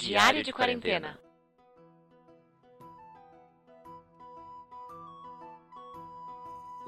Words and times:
Diário 0.00 0.42
de 0.42 0.50
Quarentena. 0.50 1.18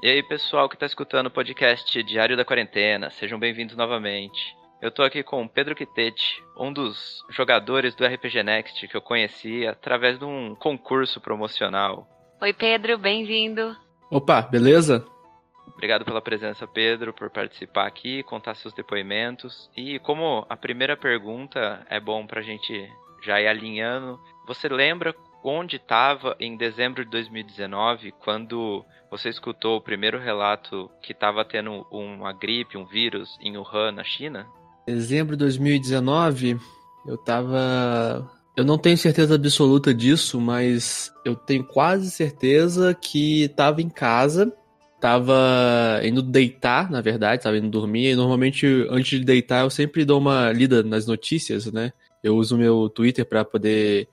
E 0.01 0.09
aí, 0.09 0.23
pessoal 0.23 0.67
que 0.67 0.75
está 0.75 0.87
escutando 0.87 1.27
o 1.27 1.31
podcast 1.31 2.01
Diário 2.01 2.35
da 2.35 2.43
Quarentena, 2.43 3.11
sejam 3.11 3.37
bem-vindos 3.37 3.77
novamente. 3.77 4.57
Eu 4.81 4.89
tô 4.89 5.03
aqui 5.03 5.21
com 5.21 5.43
o 5.43 5.47
Pedro 5.47 5.75
Quitete, 5.75 6.43
um 6.57 6.73
dos 6.73 7.23
jogadores 7.29 7.93
do 7.93 8.03
RPG 8.03 8.41
Next 8.41 8.87
que 8.87 8.97
eu 8.97 9.01
conheci 9.01 9.67
através 9.67 10.17
de 10.17 10.25
um 10.25 10.55
concurso 10.55 11.21
promocional. 11.21 12.07
Oi, 12.41 12.51
Pedro, 12.51 12.97
bem-vindo. 12.97 13.77
Opa, 14.09 14.41
beleza? 14.41 15.05
Obrigado 15.67 16.03
pela 16.03 16.21
presença, 16.21 16.67
Pedro, 16.67 17.13
por 17.13 17.29
participar 17.29 17.85
aqui, 17.85 18.23
contar 18.23 18.55
seus 18.55 18.73
depoimentos. 18.73 19.69
E 19.77 19.99
como 19.99 20.45
a 20.49 20.57
primeira 20.57 20.97
pergunta 20.97 21.85
é 21.89 21.99
bom 21.99 22.25
pra 22.25 22.41
gente 22.41 22.91
já 23.23 23.39
ir 23.41 23.47
alinhando, 23.47 24.19
você 24.45 24.67
lembra 24.67 25.15
onde 25.43 25.75
estava 25.75 26.35
em 26.39 26.55
dezembro 26.55 27.03
de 27.03 27.11
2019, 27.11 28.13
quando 28.23 28.85
você 29.11 29.29
escutou 29.29 29.77
o 29.77 29.81
primeiro 29.81 30.19
relato 30.19 30.89
que 31.01 31.11
estava 31.11 31.43
tendo 31.43 31.85
uma 31.91 32.33
gripe, 32.33 32.77
um 32.77 32.85
vírus 32.85 33.37
em 33.41 33.57
Wuhan, 33.57 33.91
na 33.91 34.03
China? 34.03 34.47
Dezembro 34.87 35.35
de 35.35 35.39
2019, 35.43 36.57
eu 37.05 37.17
tava. 37.17 38.29
Eu 38.55 38.63
não 38.63 38.77
tenho 38.77 38.97
certeza 38.97 39.35
absoluta 39.35 39.93
disso, 39.93 40.39
mas 40.39 41.11
eu 41.25 41.35
tenho 41.35 41.63
quase 41.63 42.11
certeza 42.11 42.93
que 42.93 43.47
tava 43.49 43.81
em 43.81 43.89
casa, 43.89 44.53
tava 45.01 45.99
indo 46.03 46.21
deitar, 46.21 46.89
na 46.89 47.01
verdade, 47.01 47.41
tava 47.41 47.57
indo 47.57 47.69
dormir. 47.69 48.11
E 48.11 48.15
normalmente, 48.15 48.65
antes 48.89 49.19
de 49.19 49.25
deitar, 49.25 49.63
eu 49.63 49.69
sempre 49.69 50.05
dou 50.05 50.19
uma 50.19 50.51
lida 50.51 50.83
nas 50.83 51.07
notícias, 51.07 51.71
né? 51.71 51.91
Eu 52.23 52.37
uso 52.37 52.57
meu 52.57 52.89
Twitter 52.89 53.25
para 53.25 53.43
poder 53.43 54.07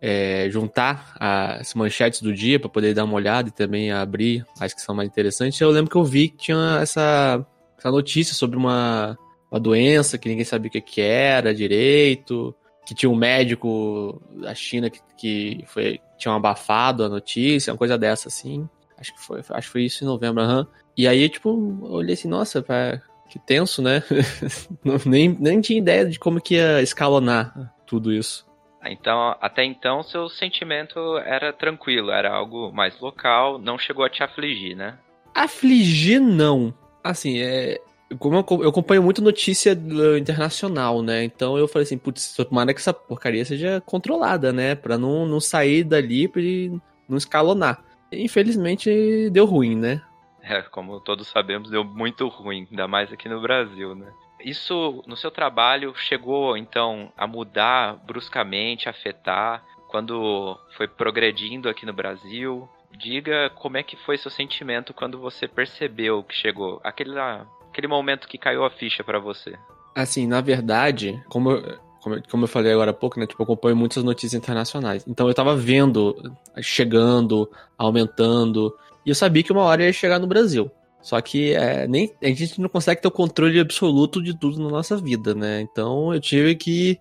é, 0.00 0.48
juntar 0.50 1.16
as 1.18 1.72
manchetes 1.74 2.20
do 2.20 2.34
dia, 2.34 2.60
para 2.60 2.68
poder 2.68 2.94
dar 2.94 3.04
uma 3.04 3.14
olhada 3.14 3.48
e 3.48 3.52
também 3.52 3.90
abrir 3.90 4.44
as 4.60 4.74
que 4.74 4.82
são 4.82 4.94
mais 4.94 5.08
interessantes. 5.08 5.60
Eu 5.60 5.70
lembro 5.70 5.90
que 5.90 5.96
eu 5.96 6.04
vi 6.04 6.28
que 6.28 6.36
tinha 6.36 6.78
essa, 6.82 7.44
essa 7.78 7.90
notícia 7.90 8.34
sobre 8.34 8.56
uma 8.56 9.18
uma 9.54 9.60
doença 9.60 10.18
que 10.18 10.28
ninguém 10.28 10.44
sabia 10.44 10.68
o 10.68 10.72
que, 10.72 10.80
que 10.80 11.00
era 11.00 11.54
direito, 11.54 12.52
que 12.84 12.92
tinha 12.92 13.08
um 13.08 13.14
médico 13.14 14.20
da 14.42 14.52
China 14.52 14.90
que, 14.90 15.00
que 15.16 15.64
foi, 15.68 16.00
tinha 16.18 16.34
abafado 16.34 17.04
a 17.04 17.08
notícia, 17.08 17.72
uma 17.72 17.78
coisa 17.78 17.96
dessa, 17.96 18.26
assim. 18.26 18.68
Acho 18.98 19.14
que 19.14 19.20
foi, 19.20 19.38
acho 19.38 19.68
que 19.68 19.72
foi 19.72 19.84
isso 19.84 20.02
em 20.02 20.08
novembro, 20.08 20.42
aham. 20.42 20.66
E 20.96 21.06
aí, 21.06 21.28
tipo, 21.28 21.50
eu 21.84 21.92
olhei 21.92 22.14
assim, 22.14 22.26
nossa, 22.26 22.60
pá, 22.62 23.00
que 23.28 23.38
tenso, 23.38 23.82
né? 23.82 24.02
nem, 25.06 25.28
nem 25.28 25.60
tinha 25.60 25.78
ideia 25.78 26.06
de 26.06 26.18
como 26.18 26.40
que 26.40 26.54
ia 26.54 26.82
escalonar 26.82 27.74
tudo 27.86 28.12
isso. 28.12 28.46
Então, 28.86 29.34
até 29.40 29.64
então, 29.64 30.02
seu 30.02 30.28
sentimento 30.28 31.16
era 31.18 31.52
tranquilo, 31.52 32.10
era 32.10 32.30
algo 32.30 32.70
mais 32.72 32.98
local, 33.00 33.58
não 33.58 33.78
chegou 33.78 34.04
a 34.04 34.10
te 34.10 34.22
afligir, 34.22 34.76
né? 34.76 34.98
Afligir, 35.34 36.20
não. 36.20 36.74
Assim, 37.02 37.40
é, 37.40 37.80
como 38.18 38.36
eu, 38.36 38.62
eu, 38.62 38.68
acompanho 38.68 39.02
muito 39.02 39.22
notícia 39.22 39.78
internacional, 40.18 41.02
né? 41.02 41.24
Então 41.24 41.56
eu 41.56 41.66
falei 41.66 41.84
assim, 41.84 41.98
putz, 41.98 42.34
tomara 42.34 42.74
que 42.74 42.80
essa 42.80 42.92
porcaria 42.92 43.44
seja 43.44 43.82
controlada, 43.84 44.52
né? 44.52 44.74
Pra 44.74 44.98
não, 44.98 45.26
não 45.26 45.40
sair 45.40 45.82
dali 45.84 46.30
e 46.36 46.72
não 47.08 47.16
escalonar. 47.16 47.82
Infelizmente 48.12 49.30
deu 49.30 49.46
ruim, 49.46 49.74
né? 49.76 50.02
É, 50.46 50.60
como 50.60 51.00
todos 51.00 51.26
sabemos, 51.28 51.70
deu 51.70 51.82
muito 51.82 52.28
ruim, 52.28 52.68
ainda 52.70 52.86
mais 52.86 53.10
aqui 53.10 53.30
no 53.30 53.40
Brasil, 53.40 53.94
né? 53.94 54.12
Isso 54.44 55.02
no 55.06 55.16
seu 55.16 55.30
trabalho 55.30 55.94
chegou 55.96 56.54
então 56.54 57.10
a 57.16 57.26
mudar 57.26 57.96
bruscamente, 58.04 58.86
afetar 58.86 59.64
quando 59.88 60.58
foi 60.76 60.86
progredindo 60.86 61.68
aqui 61.68 61.86
no 61.86 61.94
Brasil? 61.94 62.68
Diga 62.98 63.50
como 63.54 63.78
é 63.78 63.82
que 63.82 63.96
foi 63.96 64.18
seu 64.18 64.30
sentimento 64.30 64.92
quando 64.92 65.18
você 65.18 65.48
percebeu 65.48 66.22
que 66.22 66.34
chegou 66.34 66.80
aquela 66.84 67.46
aquele 67.70 67.88
momento 67.88 68.28
que 68.28 68.36
caiu 68.36 68.64
a 68.64 68.70
ficha 68.70 69.02
para 69.02 69.18
você? 69.18 69.56
Assim, 69.94 70.26
na 70.26 70.40
verdade, 70.40 71.22
como 71.28 71.52
eu, 71.52 71.78
como, 72.02 72.22
como 72.28 72.44
eu 72.44 72.48
falei 72.48 72.72
agora 72.72 72.90
há 72.90 72.94
pouco, 72.94 73.18
né? 73.18 73.26
Tipo, 73.26 73.42
eu 73.42 73.44
acompanho 73.44 73.76
muitas 73.76 74.04
notícias 74.04 74.34
internacionais. 74.34 75.04
Então 75.08 75.26
eu 75.26 75.34
tava 75.34 75.56
vendo, 75.56 76.14
chegando, 76.60 77.50
aumentando. 77.78 78.76
E 79.04 79.10
eu 79.10 79.14
sabia 79.14 79.42
que 79.42 79.52
uma 79.52 79.62
hora 79.62 79.84
ia 79.84 79.92
chegar 79.92 80.18
no 80.18 80.26
Brasil. 80.26 80.70
Só 81.00 81.20
que 81.20 81.52
é, 81.52 81.86
nem, 81.86 82.10
a 82.22 82.28
gente 82.28 82.58
não 82.58 82.68
consegue 82.68 83.02
ter 83.02 83.08
o 83.08 83.10
controle 83.10 83.60
absoluto 83.60 84.22
de 84.22 84.36
tudo 84.36 84.62
na 84.62 84.70
nossa 84.70 84.96
vida, 84.96 85.34
né? 85.34 85.60
Então 85.60 86.14
eu 86.14 86.18
tive 86.18 86.54
que, 86.54 86.98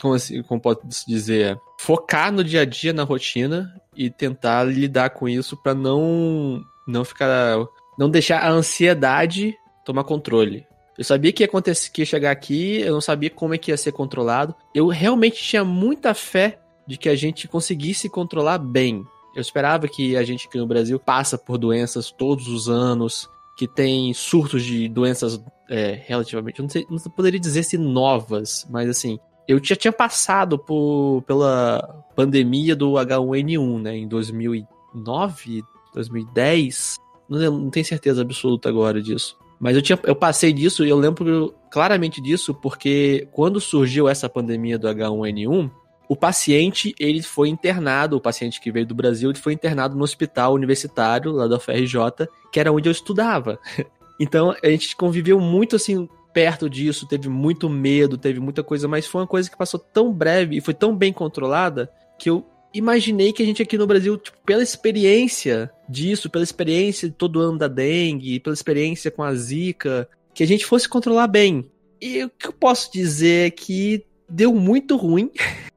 como, 0.00 0.14
assim, 0.14 0.42
como 0.42 0.58
pode 0.58 0.80
dizer, 1.06 1.58
focar 1.78 2.32
no 2.32 2.42
dia 2.42 2.62
a 2.62 2.64
dia, 2.64 2.94
na 2.94 3.02
rotina 3.02 3.78
e 3.94 4.08
tentar 4.08 4.64
lidar 4.64 5.10
com 5.10 5.28
isso 5.28 5.54
para 5.62 5.74
não, 5.74 6.62
não 6.88 7.04
ficar. 7.04 7.58
Não 7.98 8.10
deixar 8.10 8.40
a 8.40 8.50
ansiedade 8.50 9.54
tomar 9.84 10.04
controle. 10.04 10.66
Eu 10.98 11.04
sabia 11.04 11.32
que 11.32 11.42
ia 11.42 11.46
acontecer, 11.46 11.90
que 11.90 12.02
ia 12.02 12.06
chegar 12.06 12.30
aqui, 12.30 12.80
eu 12.80 12.92
não 12.94 13.00
sabia 13.00 13.28
como 13.28 13.54
é 13.54 13.58
que 13.58 13.70
ia 13.70 13.76
ser 13.76 13.92
controlado. 13.92 14.54
Eu 14.74 14.88
realmente 14.88 15.42
tinha 15.42 15.64
muita 15.64 16.14
fé 16.14 16.58
de 16.86 16.96
que 16.96 17.08
a 17.08 17.14
gente 17.14 17.48
conseguisse 17.48 18.08
controlar 18.08 18.58
bem. 18.58 19.04
Eu 19.36 19.42
esperava 19.42 19.86
que 19.86 20.16
a 20.16 20.24
gente 20.24 20.48
aqui 20.48 20.56
no 20.56 20.66
Brasil 20.66 20.98
passa 20.98 21.36
por 21.36 21.58
doenças 21.58 22.10
todos 22.10 22.48
os 22.48 22.70
anos, 22.70 23.28
que 23.54 23.68
tem 23.68 24.14
surtos 24.14 24.64
de 24.64 24.88
doenças 24.88 25.38
é, 25.68 26.00
relativamente, 26.06 26.62
não, 26.62 26.68
sei, 26.70 26.86
não 26.88 26.98
poderia 26.98 27.38
dizer 27.38 27.62
se 27.62 27.76
novas, 27.76 28.66
mas 28.70 28.88
assim, 28.88 29.18
eu 29.46 29.62
já 29.62 29.76
tinha 29.76 29.92
passado 29.92 30.58
por, 30.58 31.22
pela 31.26 32.02
pandemia 32.16 32.74
do 32.74 32.92
H1N1, 32.92 33.82
né, 33.82 33.96
em 33.98 34.08
2009, 34.08 35.62
2010, 35.92 36.96
não, 37.28 37.58
não 37.58 37.70
tenho 37.70 37.84
certeza 37.84 38.22
absoluta 38.22 38.70
agora 38.70 39.02
disso. 39.02 39.36
Mas 39.60 39.76
eu, 39.76 39.82
tinha, 39.82 39.98
eu 40.04 40.16
passei 40.16 40.50
disso 40.50 40.82
e 40.82 40.88
eu 40.88 40.98
lembro 40.98 41.54
claramente 41.70 42.22
disso 42.22 42.54
porque 42.54 43.28
quando 43.32 43.60
surgiu 43.60 44.08
essa 44.08 44.30
pandemia 44.30 44.78
do 44.78 44.88
H1N1, 44.88 45.70
o 46.08 46.16
paciente 46.16 46.94
ele 46.98 47.22
foi 47.22 47.48
internado, 47.48 48.16
o 48.16 48.20
paciente 48.20 48.60
que 48.60 48.70
veio 48.70 48.86
do 48.86 48.94
Brasil, 48.94 49.30
ele 49.30 49.38
foi 49.38 49.52
internado 49.52 49.96
no 49.96 50.04
hospital 50.04 50.54
universitário 50.54 51.32
lá 51.32 51.46
da 51.46 51.56
UFRJ, 51.56 52.28
que 52.52 52.60
era 52.60 52.72
onde 52.72 52.88
eu 52.88 52.92
estudava. 52.92 53.58
Então 54.18 54.56
a 54.64 54.68
gente 54.70 54.96
conviveu 54.96 55.38
muito 55.38 55.76
assim 55.76 56.08
perto 56.32 56.70
disso, 56.70 57.06
teve 57.06 57.28
muito 57.28 57.68
medo, 57.68 58.16
teve 58.16 58.40
muita 58.40 58.62
coisa, 58.62 58.88
mas 58.88 59.06
foi 59.06 59.20
uma 59.20 59.26
coisa 59.26 59.50
que 59.50 59.56
passou 59.58 59.78
tão 59.78 60.10
breve 60.10 60.56
e 60.56 60.60
foi 60.62 60.72
tão 60.72 60.96
bem 60.96 61.12
controlada 61.12 61.90
que 62.18 62.30
eu 62.30 62.42
imaginei 62.72 63.32
que 63.32 63.42
a 63.42 63.46
gente 63.46 63.62
aqui 63.62 63.78
no 63.78 63.86
Brasil, 63.86 64.16
tipo, 64.16 64.38
pela 64.44 64.62
experiência 64.62 65.70
disso, 65.88 66.30
pela 66.30 66.44
experiência 66.44 67.08
de 67.08 67.14
todo 67.14 67.40
ano 67.40 67.58
da 67.58 67.68
dengue, 67.68 68.40
pela 68.40 68.54
experiência 68.54 69.10
com 69.10 69.22
a 69.22 69.34
zika, 69.34 70.08
que 70.34 70.42
a 70.42 70.46
gente 70.46 70.66
fosse 70.66 70.88
controlar 70.88 71.26
bem. 71.26 71.70
E 72.00 72.24
o 72.24 72.30
que 72.30 72.48
eu 72.48 72.52
posso 72.52 72.92
dizer 72.92 73.46
é 73.46 73.50
que 73.50 74.04
deu 74.28 74.54
muito 74.54 74.96
ruim. 74.96 75.30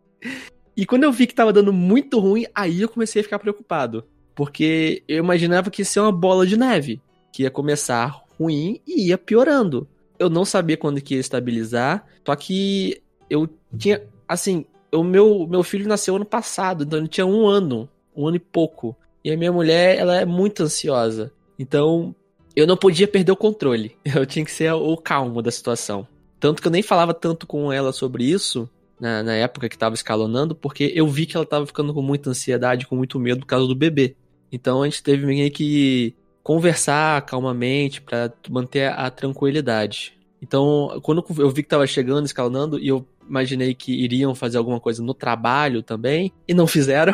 e 0.76 0.86
quando 0.86 1.04
eu 1.04 1.12
vi 1.12 1.28
que 1.28 1.36
tava 1.36 1.52
dando 1.52 1.74
muito 1.74 2.20
ruim, 2.20 2.46
aí 2.56 2.82
eu 2.82 2.90
comecei 2.90 3.22
a 3.22 3.24
ficar 3.24 3.40
preocupado. 3.40 4.06
Porque 4.34 5.04
eu 5.08 5.18
imaginava 5.18 5.70
que 5.70 5.82
ia 5.82 5.86
ser 5.86 6.00
uma 6.00 6.12
bola 6.12 6.48
de 6.48 6.56
neve, 6.56 7.02
que 7.34 7.44
ia 7.44 7.52
começar 7.52 8.24
ruim 8.40 8.80
e 8.88 9.08
ia 9.08 9.18
piorando. 9.18 9.88
Eu 10.18 10.30
não 10.30 10.46
sabia 10.46 10.78
quando 10.78 11.02
que 11.02 11.16
ia 11.16 11.20
estabilizar, 11.20 12.06
só 12.26 12.36
que 12.36 13.02
eu 13.30 13.50
tinha, 13.78 14.02
assim, 14.28 14.66
o 14.92 15.04
meu, 15.04 15.46
meu 15.48 15.64
filho 15.64 15.88
nasceu 15.88 16.16
ano 16.16 16.26
passado, 16.26 16.84
então 16.84 17.00
ele 17.00 17.08
tinha 17.08 17.26
um 17.26 17.46
ano, 17.46 17.90
um 18.16 18.28
ano 18.28 18.38
e 18.38 18.40
pouco. 18.40 18.96
E 19.24 19.32
a 19.32 19.38
minha 19.38 19.52
mulher, 19.52 19.98
ela 19.98 20.16
é 20.16 20.26
muito 20.26 20.64
ansiosa. 20.64 21.32
Então, 21.58 22.16
eu 22.56 22.66
não 22.66 22.78
podia 22.78 23.08
perder 23.08 23.32
o 23.32 23.38
controle. 23.38 23.98
Eu 24.06 24.26
tinha 24.26 24.46
que 24.46 24.52
ser 24.52 24.72
o 24.72 24.96
calmo 24.98 25.42
da 25.42 25.52
situação. 25.52 26.08
Tanto 26.40 26.62
que 26.62 26.68
eu 26.70 26.72
nem 26.72 26.82
falava 26.82 27.14
tanto 27.14 27.46
com 27.46 27.70
ela 27.70 27.92
sobre 27.92 28.24
isso, 28.24 28.70
na, 29.00 29.24
na 29.24 29.34
época 29.34 29.70
que 29.70 29.78
tava 29.78 29.96
escalonando, 29.96 30.56
porque 30.56 30.92
eu 30.96 31.08
vi 31.08 31.26
que 31.26 31.36
ela 31.36 31.46
tava 31.46 31.66
ficando 31.66 31.94
com 31.94 32.02
muita 32.02 32.30
ansiedade, 32.30 32.88
com 32.88 32.96
muito 32.96 33.20
medo 33.20 33.42
por 33.42 33.48
causa 33.48 33.68
do 33.68 33.76
bebê. 33.76 34.16
Então 34.52 34.82
a 34.82 34.86
gente 34.86 35.04
teve 35.04 35.26
meio 35.26 35.50
que 35.52 36.16
conversar 36.44 37.22
calmamente 37.26 38.02
para 38.02 38.32
manter 38.50 38.92
a 38.92 39.10
tranquilidade. 39.10 40.18
Então, 40.42 41.00
quando 41.04 41.24
eu 41.38 41.50
vi 41.50 41.64
que 41.64 41.70
tava 41.70 41.86
chegando, 41.86 42.26
escalonando, 42.26 42.80
e 42.80 42.88
eu 42.88 43.06
imaginei 43.28 43.76
que 43.76 43.92
iriam 43.92 44.34
fazer 44.34 44.58
alguma 44.58 44.80
coisa 44.80 45.04
no 45.04 45.14
trabalho 45.14 45.84
também, 45.84 46.32
e 46.48 46.54
não 46.54 46.66
fizeram. 46.66 47.14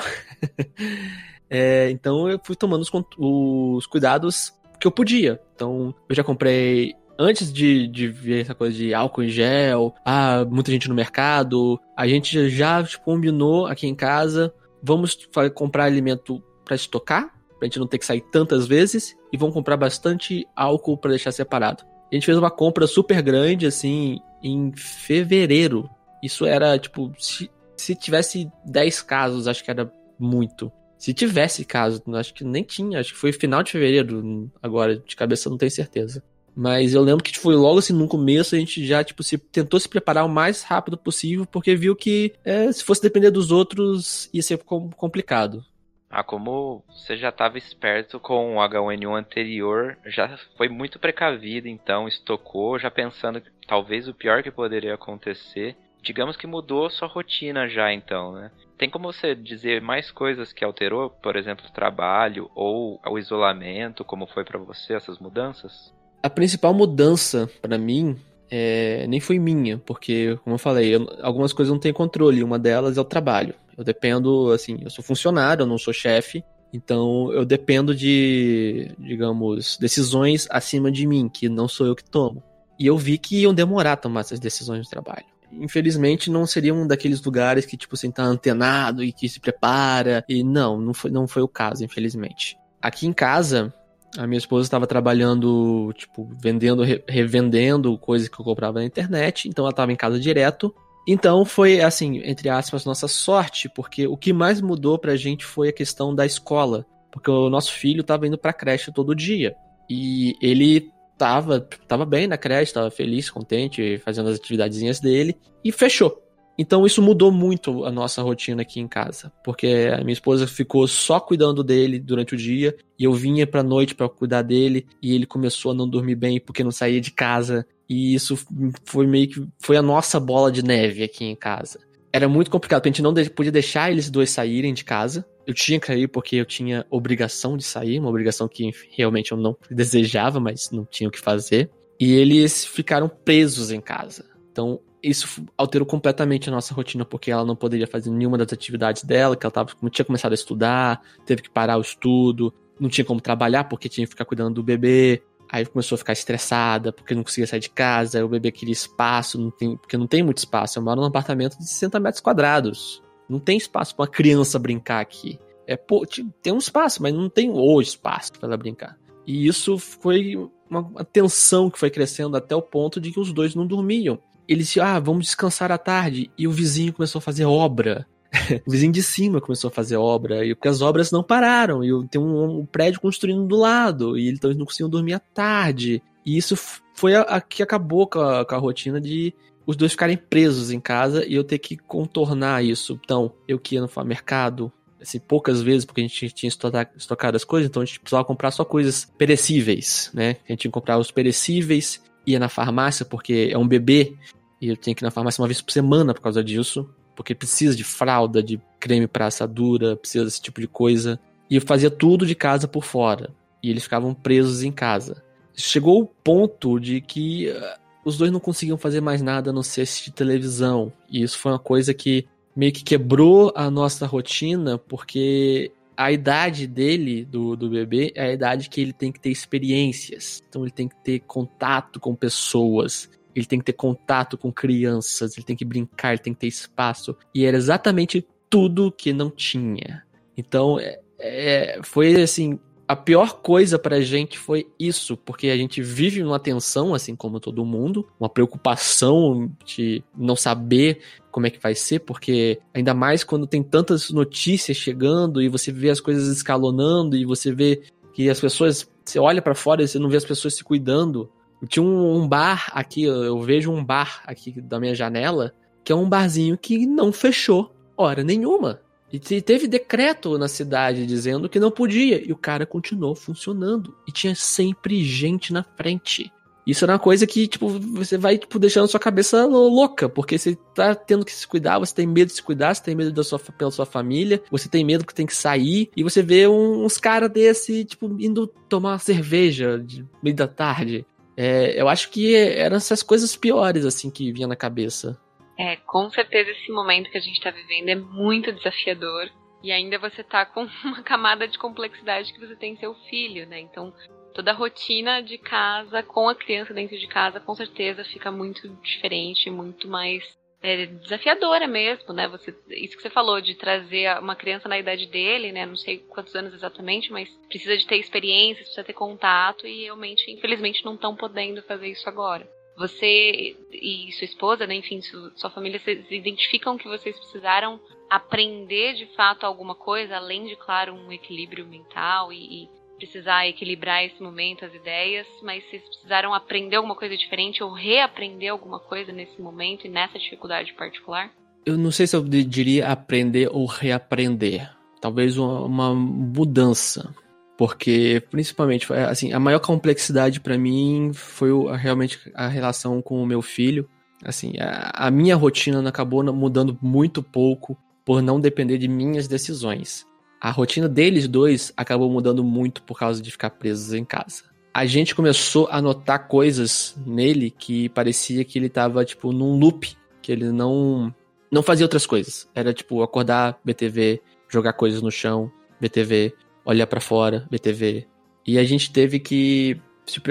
é, 1.49 1.89
então 1.89 2.29
eu 2.29 2.39
fui 2.43 2.55
tomando 2.55 2.81
os, 2.81 2.91
os, 3.17 3.85
cuidados 3.87 4.53
que 4.79 4.87
eu 4.87 4.91
podia. 4.91 5.39
Então 5.55 5.93
eu 6.07 6.15
já 6.15 6.23
comprei. 6.23 6.95
Antes 7.17 7.51
de, 7.51 7.88
de 7.88 8.07
ver 8.07 8.41
essa 8.41 8.53
coisa 8.53 8.75
de 8.75 8.94
álcool 8.94 9.23
em 9.23 9.29
gel, 9.29 9.94
ah, 10.06 10.45
muita 10.50 10.71
gente 10.71 10.89
no 10.89 10.95
mercado, 10.95 11.79
a 11.95 12.07
gente 12.07 12.50
já 12.50 12.83
tipo, 12.83 13.03
combinou 13.06 13.67
aqui 13.67 13.88
em 13.88 13.95
casa, 13.95 14.53
vamos 14.83 15.17
comprar 15.53 15.85
alimento 15.85 16.44
para 16.63 16.75
estocar, 16.75 17.33
pra 17.57 17.67
gente 17.67 17.79
não 17.79 17.88
ter 17.88 17.97
que 17.97 18.06
sair 18.06 18.21
tantas 18.31 18.67
vezes, 18.67 19.15
e 19.31 19.38
vamos 19.38 19.53
comprar 19.53 19.77
bastante 19.77 20.45
álcool 20.56 20.97
para 20.97 21.12
deixar 21.12 21.31
separado. 21.31 21.83
A 22.12 22.15
gente 22.15 22.25
fez 22.25 22.38
uma 22.38 22.51
compra 22.51 22.85
super 22.85 23.21
grande, 23.21 23.65
assim, 23.65 24.19
em 24.44 24.71
fevereiro 24.75 25.89
isso 26.25 26.44
era, 26.44 26.77
tipo, 26.79 27.11
se 27.19 27.95
tivesse 27.95 28.51
10 28.65 29.01
casos, 29.03 29.47
acho 29.47 29.63
que 29.63 29.69
era 29.69 29.91
muito. 30.18 30.71
Se 30.97 31.13
tivesse 31.13 31.63
caso, 31.63 32.01
acho 32.15 32.33
que 32.33 32.44
nem 32.44 32.63
tinha, 32.63 33.00
acho 33.00 33.13
que 33.13 33.19
foi 33.19 33.31
final 33.31 33.61
de 33.61 33.71
fevereiro, 33.71 34.51
agora, 34.61 34.97
de 34.97 35.15
cabeça 35.15 35.51
não 35.51 35.57
tenho 35.57 35.71
certeza. 35.71 36.23
Mas 36.56 36.94
eu 36.94 37.02
lembro 37.02 37.24
que 37.24 37.38
foi 37.38 37.54
tipo, 37.54 37.63
logo 37.63 37.80
assim 37.80 37.94
no 37.94 38.07
começo 38.07 38.56
a 38.56 38.57
gente 38.57 38.86
já 38.86 39.04
tipo 39.04 39.22
se 39.22 39.38
tentou 39.38 39.80
se 39.80 39.90
preparar 39.90 40.25
o 40.25 40.30
mais 40.30 40.63
rápido 40.63 40.98
possível 40.98 41.46
porque 41.46 41.75
viu 41.75 41.96
que 41.96 42.34
é, 42.46 42.72
se 42.72 42.84
fosse 42.84 43.02
depender 43.02 43.30
dos 43.30 43.52
outros 43.52 44.30
ia 44.34 44.42
ser 44.42 44.57
complicado. 44.60 45.66
Ah, 46.10 46.24
como 46.24 46.81
você 46.88 47.18
já 47.18 47.28
estava 47.28 47.57
esperto 47.57 48.22
com 48.22 48.56
o 48.56 48.60
H1N1 48.60 49.18
anterior, 49.18 49.98
já 50.06 50.38
foi 50.56 50.69
muito 50.69 50.98
precavido, 50.98 51.68
então 51.68 52.07
estocou, 52.07 52.80
já 52.80 52.90
pensando 52.90 53.42
que 53.42 53.50
talvez 53.68 54.07
o 54.07 54.13
pior 54.13 54.42
que 54.42 54.50
poderia 54.50 54.94
acontecer. 54.94 55.75
Digamos 56.02 56.38
que 56.38 56.48
mudou 56.48 56.90
sua 56.90 57.10
rotina 57.10 57.68
já, 57.68 57.92
então, 57.92 58.31
né? 58.31 58.50
Tem 58.78 58.90
como 58.90 59.12
você 59.12 59.36
dizer 59.36 59.81
mais 59.81 60.10
coisas 60.10 60.54
que 60.54 60.63
alterou, 60.63 61.10
por 61.10 61.36
exemplo, 61.36 61.66
o 61.68 61.74
trabalho 61.74 62.50
ou 62.56 63.02
o 63.06 63.19
isolamento, 63.19 64.06
como 64.06 64.25
foi 64.25 64.46
para 64.46 64.60
você 64.60 64.94
essas 64.94 65.19
mudanças? 65.19 65.94
A 66.25 66.30
principal 66.31 66.74
mudança 66.74 67.48
para 67.62 67.77
mim 67.77 68.18
é, 68.50 69.06
nem 69.07 69.19
foi 69.19 69.38
minha, 69.38 69.77
porque, 69.77 70.39
como 70.44 70.56
eu 70.56 70.57
falei, 70.57 70.95
eu, 70.95 71.07
algumas 71.22 71.54
coisas 71.54 71.72
não 71.72 71.80
tenho 71.80 71.94
controle. 71.94 72.42
Uma 72.42 72.57
delas 72.57 72.98
é 72.98 73.01
o 73.01 73.06
trabalho. 73.06 73.54
Eu 73.77 73.83
dependo, 73.83 74.51
assim, 74.51 74.80
eu 74.81 74.89
sou 74.89 75.04
funcionário, 75.04 75.62
eu 75.62 75.68
não 75.68 75.77
sou 75.77 75.94
chefe. 75.94 76.44
Então 76.74 77.31
eu 77.31 77.45
dependo 77.45 77.94
de, 77.94 78.92
digamos, 78.98 79.77
decisões 79.77 80.48
acima 80.50 80.92
de 80.92 81.06
mim, 81.06 81.30
que 81.30 81.48
não 81.48 81.68
sou 81.68 81.86
eu 81.86 81.95
que 81.95 82.04
tomo. 82.04 82.42
E 82.80 82.88
eu 82.88 82.98
vi 82.98 83.19
que 83.19 83.42
iam 83.42 83.54
demorar 83.54 83.92
a 83.92 83.98
tomar 83.98 84.21
essas 84.21 84.39
decisões 84.39 84.81
de 84.81 84.89
trabalho. 84.89 85.25
Infelizmente 85.51 86.31
não 86.31 86.48
seria 86.48 86.74
um 86.74 86.88
daqueles 86.88 87.21
lugares 87.21 87.68
que, 87.68 87.78
tipo 87.78 87.94
assim, 87.94 88.10
tá 88.10 88.24
antenado 88.24 89.04
e 89.04 89.13
que 89.13 89.30
se 89.30 89.39
prepara. 89.39 90.25
E 90.28 90.44
não, 90.44 90.81
não 90.81 90.92
foi, 90.95 91.12
não 91.12 91.28
foi 91.28 91.44
o 91.44 91.48
caso, 91.48 91.86
infelizmente. 91.86 92.57
Aqui 92.81 93.06
em 93.06 93.13
casa, 93.13 93.71
a 94.17 94.27
minha 94.27 94.38
esposa 94.38 94.65
estava 94.65 94.88
trabalhando, 94.88 95.91
tipo, 95.94 96.29
vendendo, 96.41 96.83
revendendo 97.07 97.97
coisas 97.97 98.27
que 98.27 98.39
eu 98.39 98.45
comprava 98.45 98.79
na 98.79 98.85
internet, 98.85 99.47
então 99.47 99.63
ela 99.63 99.71
estava 99.71 99.91
em 99.91 99.95
casa 99.95 100.19
direto. 100.19 100.73
Então 101.07 101.45
foi, 101.45 101.81
assim, 101.81 102.21
entre 102.23 102.50
aspas, 102.50 102.85
nossa 102.85 103.07
sorte, 103.07 103.69
porque 103.69 104.07
o 104.07 104.17
que 104.17 104.33
mais 104.33 104.59
mudou 104.59 104.97
pra 104.97 105.15
gente 105.15 105.45
foi 105.45 105.69
a 105.69 105.73
questão 105.73 106.13
da 106.13 106.25
escola. 106.25 106.85
Porque 107.12 107.31
o 107.31 107.50
nosso 107.50 107.71
filho 107.71 108.01
estava 108.01 108.27
indo 108.27 108.38
pra 108.38 108.51
creche 108.51 108.91
todo 108.91 109.15
dia. 109.15 109.56
E 109.89 110.35
ele 110.41 110.91
tava, 111.18 111.61
tava 111.88 112.06
bem 112.06 112.27
na 112.27 112.38
creche, 112.38 112.73
tava 112.73 112.91
feliz, 112.91 113.29
contente, 113.29 113.97
fazendo 114.00 114.29
as 114.29 114.38
atividadezinhas 114.38 115.00
dele, 115.00 115.38
e 115.63 115.71
fechou. 115.71 116.25
Então 116.57 116.86
isso 116.86 117.02
mudou 117.02 117.31
muito 117.31 117.84
a 117.86 117.92
nossa 117.92 118.22
rotina 118.22 118.62
aqui 118.62 118.80
em 118.80 118.88
casa, 118.88 119.31
porque 119.44 119.90
a 119.94 120.02
minha 120.02 120.13
esposa 120.13 120.48
ficou 120.48 120.88
só 120.88 121.19
cuidando 121.19 121.63
dele 121.63 122.00
durante 122.00 122.34
o 122.34 122.38
dia 122.38 122.75
e 122.98 123.04
eu 123.04 123.13
vinha 123.13 123.46
pra 123.46 123.62
noite 123.62 123.94
para 123.94 124.07
cuidar 124.07 124.42
dele 124.42 124.86
e 125.02 125.13
ele 125.13 125.25
começou 125.25 125.72
a 125.72 125.75
não 125.75 125.88
dormir 125.88 126.16
bem 126.16 126.40
porque 126.40 126.63
não 126.63 126.72
saía 126.72 127.02
de 127.02 127.12
casa 127.12 127.66
e 127.90 128.13
isso 128.16 128.38
foi 128.84 129.06
meio 129.06 129.28
que 129.28 129.48
foi 129.60 129.78
a 129.78 129.81
nossa 129.81 130.19
bola 130.19 130.52
de 130.52 130.63
neve 130.63 131.04
aqui 131.04 131.25
em 131.25 131.36
casa. 131.36 131.80
Era 132.12 132.30
muito 132.30 132.50
complicado, 132.50 132.80
porque 132.80 132.90
a 132.90 132.92
gente 132.94 133.02
não 133.02 133.13
podia 133.36 133.52
deixar 133.52 133.92
eles 133.92 134.10
dois 134.10 134.30
saírem 134.30 134.74
de 134.74 134.86
casa. 134.86 135.25
Eu 135.46 135.54
tinha 135.54 135.80
que 135.80 135.88
sair 135.88 136.07
porque 136.07 136.38
eu 136.38 136.46
tinha 136.46 136.86
obrigação 136.90 137.57
de 137.57 137.63
sair, 137.63 138.00
uma 138.00 138.10
obrigação 138.10 138.48
que 138.48 138.72
realmente 138.92 139.34
eu 139.34 139.38
não 139.38 139.56
desejava, 139.69 140.40
mas 140.40 140.72
não 140.72 140.86
tinha 140.86 141.10
o 141.10 141.12
que 141.12 141.19
fazer. 141.19 141.69
E 142.00 142.13
eles 142.13 142.66
ficaram 142.66 143.10
presos 143.10 143.69
em 143.69 143.81
casa. 143.81 144.25
Então, 144.50 144.80
isso 145.10 145.46
alterou 145.57 145.86
completamente 145.86 146.50
a 146.50 146.52
nossa 146.52 146.74
rotina, 146.74 147.06
porque 147.06 147.30
ela 147.30 147.46
não 147.46 147.56
poderia 147.56 147.86
fazer 147.86 148.10
nenhuma 148.10 148.38
das 148.38 148.52
atividades 148.52 149.04
dela, 149.04 149.36
que 149.36 149.46
ela 149.46 149.52
tava, 149.52 149.72
tinha 149.92 150.06
começado 150.06 150.31
a 150.31 150.36
estudar, 150.36 151.02
teve 151.25 151.44
que 151.44 151.50
parar 151.50 151.78
o 151.78 151.81
estudo, 151.81 152.54
não 152.80 152.90
tinha 152.90 153.06
como 153.06 153.22
trabalhar 153.22 153.66
porque 153.66 153.88
tinha 153.88 154.06
que 154.06 154.12
ficar 154.12 154.25
cuidando 154.25 154.56
do 154.56 154.63
bebê. 154.63 155.22
Aí 155.52 155.63
começou 155.63 155.96
a 155.96 156.00
ficar 156.00 156.13
estressada 156.13 156.92
porque 156.92 157.13
não 157.13 157.24
conseguia 157.24 157.46
sair 157.46 157.60
de 157.60 157.69
casa, 157.69 158.18
aí 158.18 158.24
o 158.24 158.28
bebê 158.28 158.52
queria 158.52 158.74
espaço, 158.74 159.40
não 159.40 159.52
tem, 159.52 159.78
porque 159.78 159.96
não 159.96 160.07
tem 160.07 160.24
muito 160.24 160.40
espaço. 160.40 160.80
Eu 160.80 160.84
moro 160.84 161.00
num 161.00 161.07
apartamento 161.07 161.57
de 161.57 161.69
60 161.69 162.00
metros 162.00 162.22
quadrados. 162.22 163.04
Não 163.30 163.40
tem 163.40 163.57
espaço 163.57 163.96
para 163.96 164.04
uma 164.04 164.10
criança 164.10 164.57
brincar 164.57 165.02
aqui. 165.02 165.40
É, 165.68 165.78
pô, 165.78 166.06
tem 166.42 166.52
um 166.52 166.57
espaço, 166.57 167.02
mas 167.02 167.13
não 167.13 167.30
tem 167.30 167.52
o 167.52 167.80
espaço 167.80 168.34
para 168.34 168.48
ela 168.48 168.57
brincar. 168.57 168.98
E 169.25 169.48
isso 169.48 169.78
foi 169.78 170.36
uma, 170.69 170.81
uma 170.81 171.04
tensão 171.04 171.69
que 171.69 171.80
foi 171.80 171.92
crescendo 171.92 172.36
até 172.36 172.56
o 172.56 172.62
ponto 172.62 173.00
de 173.00 173.12
que 173.12 173.19
os 173.19 173.31
dois 173.31 173.54
não 173.54 173.66
dormiam 173.68 174.19
eles, 174.47 174.77
ah, 174.77 175.00
vamos 175.00 175.25
descansar 175.25 175.71
à 175.71 175.77
tarde. 175.77 176.31
E 176.38 176.47
o 176.47 176.51
vizinho 176.51 176.94
começou 176.94 177.19
a 177.19 177.21
fazer 177.21 177.45
obra. 177.45 178.06
o 178.65 178.71
vizinho 178.71 178.92
de 178.92 179.03
cima 179.03 179.42
começou 179.42 179.69
a 179.69 179.71
fazer 179.71 179.97
obra. 179.97 180.45
E 180.45 180.53
porque 180.53 180.68
as 180.68 180.81
obras 180.81 181.12
não 181.12 181.24
pararam. 181.24 181.83
E 181.83 182.07
tem 182.07 182.21
um, 182.21 182.59
um 182.59 182.65
prédio 182.65 183.00
construindo 183.00 183.45
do 183.45 183.56
lado. 183.56 184.18
E 184.18 184.30
então 184.30 184.50
eles 184.50 184.57
não 184.57 184.65
conseguiam 184.65 184.89
dormir 184.89 185.13
à 185.13 185.19
tarde. 185.19 186.01
E 186.25 186.38
isso 186.38 186.56
foi 186.94 187.15
a, 187.15 187.21
a 187.21 187.42
que 187.42 187.62
acabou 187.62 188.07
com 188.07 188.19
a, 188.19 188.45
com 188.45 188.56
a 188.56 188.57
rotina 188.57 189.00
de 189.00 189.33
os 189.65 189.75
dois 189.75 189.92
ficarem 189.92 190.18
presos 190.18 190.71
em 190.71 190.80
casa 190.80 191.25
e 191.25 191.33
eu 191.33 191.44
ter 191.44 191.59
que 191.59 191.75
contornar 191.75 192.63
isso. 192.63 193.00
Então, 193.03 193.33
eu 193.47 193.59
que 193.59 193.75
ia 193.75 193.81
no 193.81 193.89
mercado, 194.06 194.71
assim, 195.01 195.19
poucas 195.19 195.62
vezes, 195.62 195.86
porque 195.86 196.01
a 196.01 196.03
gente 196.03 196.30
tinha 196.30 196.50
estocado 196.95 197.36
as 197.36 197.44
coisas, 197.44 197.68
então 197.68 197.81
a 197.81 197.86
gente 197.86 198.00
precisava 198.00 198.24
comprar 198.24 198.51
só 198.51 198.63
coisas 198.63 199.12
perecíveis, 199.18 200.12
né? 200.13 200.38
A 200.45 200.51
gente 200.51 200.62
tinha 200.62 200.69
que 200.69 200.74
comprar 200.74 201.00
os 201.00 201.12
perecíveis 201.12 202.01
ia 202.25 202.39
na 202.39 202.50
farmácia 202.50 203.06
porque 203.06 203.50
é 203.51 203.57
um 203.57 203.68
bebê 203.68 204.16
e 204.62 204.69
eu 204.69 204.77
tinha 204.77 204.95
que 204.95 205.04
ir 205.04 205.06
na 205.06 205.12
farmácia 205.12 205.42
uma 205.42 205.48
vez 205.48 205.62
por 205.62 205.72
semana 205.72 206.13
por 206.13 206.22
causa 206.22 206.44
disso, 206.44 206.89
porque 207.16 207.36
precisa 207.36 207.75
de 207.75 207.83
fralda, 207.83 208.42
de 208.42 208.60
creme 208.80 209.07
para 209.07 209.27
assadura, 209.27 209.95
precisa 209.95 210.25
desse 210.25 210.42
tipo 210.42 210.60
de 210.60 210.68
coisa. 210.68 211.19
E 211.50 211.56
eu 211.56 211.62
fazia 211.62 211.89
tudo 211.89 212.25
de 212.25 212.36
casa 212.36 212.68
por 212.68 212.83
fora. 212.83 213.30
E 213.62 213.69
eles 213.69 213.83
ficavam 213.83 214.13
presos 214.13 214.63
em 214.63 214.72
casa. 214.72 215.24
Chegou 215.56 216.01
o 216.01 216.06
ponto 216.06 216.80
de 216.80 217.01
que 217.01 217.50
uh, 217.50 217.80
os 218.04 218.18
dois 218.18 218.31
não 218.31 218.39
conseguiam 218.39 218.78
fazer 218.78 219.01
mais 219.01 219.21
nada 219.21 219.50
a 219.50 219.54
não 219.54 219.63
ser 219.63 219.81
assistir 219.81 220.12
televisão. 220.12 220.92
E 221.10 221.21
isso 221.21 221.38
foi 221.38 221.51
uma 221.51 221.60
coisa 221.60 221.94
que 221.94 222.28
meio 222.56 222.71
que 222.71 222.83
quebrou 222.83 223.51
a 223.56 223.69
nossa 223.69 224.06
rotina, 224.06 224.78
porque 224.78 225.71
a 225.97 226.12
idade 226.12 226.68
dele, 226.68 227.25
do, 227.25 227.56
do 227.56 227.69
bebê, 227.69 228.12
é 228.15 228.27
a 228.27 228.33
idade 228.33 228.69
que 228.69 228.81
ele 228.81 228.94
tem 228.94 229.12
que 229.12 229.19
ter 229.19 229.30
experiências. 229.30 230.42
Então 230.47 230.63
ele 230.63 230.71
tem 230.71 230.88
que 230.88 230.95
ter 231.03 231.19
contato 231.21 232.00
com 232.00 232.15
pessoas. 232.15 233.09
Ele 233.36 233.45
tem 233.45 233.59
que 233.59 233.65
ter 233.65 233.74
contato 233.74 234.38
com 234.38 234.51
crianças, 234.51 235.36
ele 235.36 235.45
tem 235.45 235.56
que 235.56 235.65
brincar, 235.65 236.12
ele 236.13 236.21
tem 236.21 236.33
que 236.33 236.39
ter 236.39 236.47
espaço. 236.47 237.16
E 237.33 237.45
era 237.45 237.57
exatamente 237.57 238.25
tudo 238.49 238.92
que 238.92 239.11
não 239.11 239.30
tinha. 239.30 240.04
Então, 240.37 240.80
é, 240.80 240.99
é, 241.19 241.80
foi 241.83 242.21
assim, 242.21 242.59
a 242.87 242.95
pior 242.95 243.39
coisa 243.42 243.80
pra 243.80 243.99
gente 244.01 244.37
foi 244.37 244.68
isso, 244.80 245.18
porque 245.18 245.47
a 245.47 245.57
gente 245.57 245.81
vive 245.81 246.21
uma 246.23 246.39
tensão, 246.39 246.94
assim 246.94 247.15
como 247.15 247.39
todo 247.39 247.65
mundo, 247.65 248.07
uma 248.19 248.30
preocupação 248.30 249.51
de 249.65 250.04
não 250.15 250.35
saber 250.35 250.99
como 251.31 251.47
é 251.47 251.49
que 251.49 251.59
vai 251.59 251.73
ser, 251.73 251.99
porque 251.99 252.59
ainda 252.73 252.94
mais 252.94 253.23
quando 253.23 253.47
tem 253.47 253.63
tantas 253.63 254.11
notícias 254.11 254.77
chegando 254.77 255.42
e 255.42 255.49
você 255.49 255.71
vê 255.71 255.89
as 255.89 255.99
coisas 255.99 256.27
escalonando 256.27 257.18
e 257.18 257.25
você 257.25 257.51
vê 257.51 257.81
que 258.13 258.30
as 258.30 258.39
pessoas, 258.39 258.87
você 259.04 259.19
olha 259.19 259.42
para 259.42 259.56
fora 259.56 259.83
e 259.83 259.87
você 259.87 259.99
não 259.99 260.09
vê 260.09 260.18
as 260.18 260.25
pessoas 260.25 260.54
se 260.54 260.63
cuidando. 260.63 261.30
Tinha 261.68 261.83
um, 261.83 262.21
um 262.21 262.27
bar 262.27 262.71
aqui, 262.73 263.04
eu 263.04 263.42
vejo 263.42 263.71
um 263.71 263.83
bar 263.83 264.21
aqui 264.25 264.61
da 264.61 264.80
minha 264.80 264.94
janela, 264.94 265.54
que 265.83 265.92
é 265.92 265.95
um 265.95 266.07
barzinho 266.07 266.57
que 266.57 266.85
não 266.85 267.11
fechou 267.11 267.75
hora 267.97 268.23
nenhuma. 268.23 268.81
E 269.16 269.42
teve 269.42 269.68
decreto 269.68 270.38
na 270.38 270.48
cidade 270.48 271.06
dizendo 271.06 271.50
que 271.50 271.60
não 271.60 271.72
podia. 271.72 272.26
E 272.26 272.31
o 272.31 272.38
cara 272.38 272.66
continuou 272.66 273.16
funcionando. 273.16 273.95
E 274.07 274.12
tinha 274.12 274.36
sempre 274.36 275.04
gente 275.04 275.54
na 275.54 275.64
frente. 275.64 276.31
Isso 276.66 276.84
era 276.84 276.94
uma 276.94 277.00
coisa 277.00 277.28
que, 277.28 277.48
tipo, 277.48 277.69
você 277.69 278.18
vai, 278.18 278.40
tipo, 278.40 278.57
deixando 278.57 278.88
sua 278.88 279.00
cabeça 279.00 279.45
louca, 279.45 280.10
porque 280.10 280.36
você 280.38 280.57
tá 280.74 280.95
tendo 280.95 281.24
que 281.24 281.31
se 281.31 281.48
cuidar, 281.48 281.78
você 281.78 281.94
tem 281.94 282.07
medo 282.07 282.30
de 282.30 282.34
se 282.34 282.42
cuidar, 282.42 282.74
você 282.74 282.81
tem 282.81 282.95
medo 282.95 283.12
da 283.12 283.24
sua, 283.24 283.38
pela 283.38 283.69
sua 283.69 283.86
família, 283.86 284.42
você 284.50 284.68
tem 284.68 284.84
medo 284.84 285.06
que 285.06 285.14
tem 285.14 285.28
que 285.28 285.36
sair, 285.36 285.92
e 285.95 286.02
você 286.02 286.24
vê 286.24 286.48
uns 286.48 286.98
caras 286.98 287.30
desse, 287.30 287.86
tipo, 287.86 288.07
indo 288.19 288.48
tomar 288.68 288.94
uma 288.94 289.00
cerveja 289.00 289.78
de 289.78 290.04
meio 290.24 290.36
da 290.36 290.48
tarde. 290.48 291.06
É, 291.38 291.80
eu 291.80 291.88
acho 291.88 292.10
que 292.10 292.34
eram 292.36 292.78
essas 292.78 293.04
coisas 293.04 293.36
piores, 293.36 293.86
assim, 293.86 294.10
que 294.10 294.31
vinha 294.31 294.48
na 294.48 294.56
cabeça. 294.56 295.16
É, 295.57 295.78
com 295.78 296.09
certeza 296.09 296.52
esse 296.52 296.71
momento 296.71 297.09
que 297.09 297.18
a 297.18 297.21
gente 297.21 297.38
está 297.38 297.52
vivendo 297.52 297.90
é 297.90 297.95
muito 297.95 298.52
desafiador. 298.52 299.30
E 299.64 299.71
ainda 299.71 299.97
você 299.97 300.24
tá 300.24 300.45
com 300.45 300.68
uma 300.83 301.02
camada 301.02 301.47
de 301.47 301.57
complexidade 301.57 302.33
que 302.33 302.40
você 302.40 302.56
tem 302.56 302.76
seu 302.78 302.94
filho, 303.09 303.47
né? 303.47 303.59
Então, 303.59 303.94
toda 304.33 304.52
a 304.52 304.54
rotina 304.54 305.21
de 305.21 305.38
casa 305.38 306.04
com 306.04 306.28
a 306.28 306.35
criança 306.35 306.74
dentro 306.74 306.97
de 306.97 307.07
casa, 307.07 307.40
com 307.40 307.56
certeza 307.56 308.04
fica 308.04 308.30
muito 308.31 308.68
diferente, 308.83 309.50
muito 309.50 309.88
mais 309.88 310.24
é, 310.62 310.88
desafiadora 310.88 311.68
mesmo, 311.68 312.14
né? 312.14 312.28
Você, 312.28 312.54
isso 312.69 312.97
que 312.97 313.04
você 313.04 313.09
falou 313.09 313.40
de 313.40 313.56
trazer 313.56 314.18
uma 314.19 314.35
criança 314.35 314.68
na 314.68 314.78
idade 314.78 315.06
dele, 315.06 315.52
né? 315.52 315.66
Não 315.66 315.76
sei 315.76 316.00
quantos 316.00 316.35
anos 316.35 316.54
exatamente, 316.54 317.12
mas 317.12 317.30
precisa 317.47 317.78
de 317.78 317.85
ter 317.85 317.97
experiência, 317.97 318.64
precisa 318.64 318.83
ter 318.83 318.94
contato 318.94 319.66
e 319.66 319.83
realmente, 319.83 320.30
infelizmente, 320.31 320.83
não 320.83 320.95
estão 320.95 321.16
podendo 321.16 321.62
fazer 321.64 321.88
isso 321.88 322.09
agora. 322.09 322.47
Você 322.77 323.55
e 323.71 324.11
sua 324.13 324.25
esposa, 324.25 324.67
né, 324.67 324.75
enfim, 324.75 324.99
sua 325.35 325.49
família, 325.49 325.79
vocês 325.79 326.05
identificam 326.11 326.77
que 326.77 326.87
vocês 326.87 327.17
precisaram 327.17 327.79
aprender 328.09 328.95
de 328.95 329.05
fato 329.15 329.45
alguma 329.45 329.75
coisa, 329.75 330.17
além 330.17 330.45
de, 330.45 330.55
claro, 330.55 330.94
um 330.94 331.11
equilíbrio 331.11 331.65
mental 331.65 332.31
e, 332.33 332.63
e 332.63 332.69
precisar 332.97 333.47
equilibrar 333.47 334.03
esse 334.03 334.21
momento, 334.21 334.65
as 334.65 334.73
ideias, 334.73 335.27
mas 335.41 335.63
vocês 335.69 335.83
precisaram 335.83 336.33
aprender 336.33 336.75
alguma 336.77 336.95
coisa 336.95 337.15
diferente 337.15 337.63
ou 337.63 337.71
reaprender 337.71 338.51
alguma 338.51 338.79
coisa 338.79 339.11
nesse 339.11 339.41
momento 339.41 339.85
e 339.85 339.89
nessa 339.89 340.17
dificuldade 340.17 340.73
particular? 340.73 341.31
Eu 341.65 341.77
não 341.77 341.91
sei 341.91 342.07
se 342.07 342.15
eu 342.15 342.23
diria 342.23 342.87
aprender 342.89 343.49
ou 343.51 343.65
reaprender. 343.65 344.69
Talvez 345.01 345.37
uma, 345.37 345.61
uma 345.61 345.94
mudança. 345.94 347.13
Porque, 347.57 348.21
principalmente, 348.30 348.92
assim, 348.94 349.31
a 349.31 349.40
maior 349.40 349.59
complexidade 349.59 350.40
para 350.40 350.57
mim 350.57 351.12
foi 351.14 351.50
realmente 351.78 352.19
a 352.33 352.47
relação 352.47 353.02
com 353.02 353.21
o 353.21 353.26
meu 353.26 353.42
filho. 353.42 353.88
Assim, 354.24 354.54
a, 354.59 355.07
a 355.07 355.12
minha 355.12 355.35
rotina 355.35 355.88
acabou 355.88 356.24
mudando 356.33 356.78
muito 356.81 357.24
pouco 357.24 357.78
por 358.04 358.21
não 358.21 358.40
depender 358.40 358.78
de 358.78 358.88
minhas 358.88 359.28
decisões. 359.28 360.06
A 360.40 360.52
rotina 360.52 360.88
deles 360.88 361.28
dois 361.28 361.74
acabou 361.78 362.09
mudando 362.09 362.44
muito 362.44 362.83
por 362.83 363.00
causa 363.00 363.21
de 363.21 363.31
ficar 363.31 363.50
presos 363.52 363.94
em 363.94 364.04
casa. 364.04 364.44
A 364.74 364.85
gente 364.85 365.16
começou 365.16 365.68
a 365.71 365.81
notar 365.81 366.28
coisas 366.28 366.95
nele 367.06 367.50
que 367.50 367.88
parecia 367.90 368.44
que 368.44 368.59
ele 368.59 368.68
tava, 368.68 369.06
tipo, 369.06 369.31
num 369.31 369.57
loop, 369.57 369.95
que 370.21 370.31
ele 370.31 370.52
não 370.52 371.14
não 371.50 371.64
fazia 371.64 371.85
outras 371.85 372.06
coisas. 372.06 372.50
Era 372.54 372.74
tipo 372.74 373.02
acordar, 373.02 373.57
BTV, 373.64 374.21
jogar 374.50 374.74
coisas 374.74 375.02
no 375.02 375.09
chão, 375.09 375.50
BTV, 375.80 376.33
olhar 376.66 376.88
para 376.88 377.00
fora, 377.00 377.48
BTV. 377.50 378.07
E 378.45 378.57
a 378.57 378.64
gente 378.64 378.92
teve 378.92 379.19
que 379.19 379.80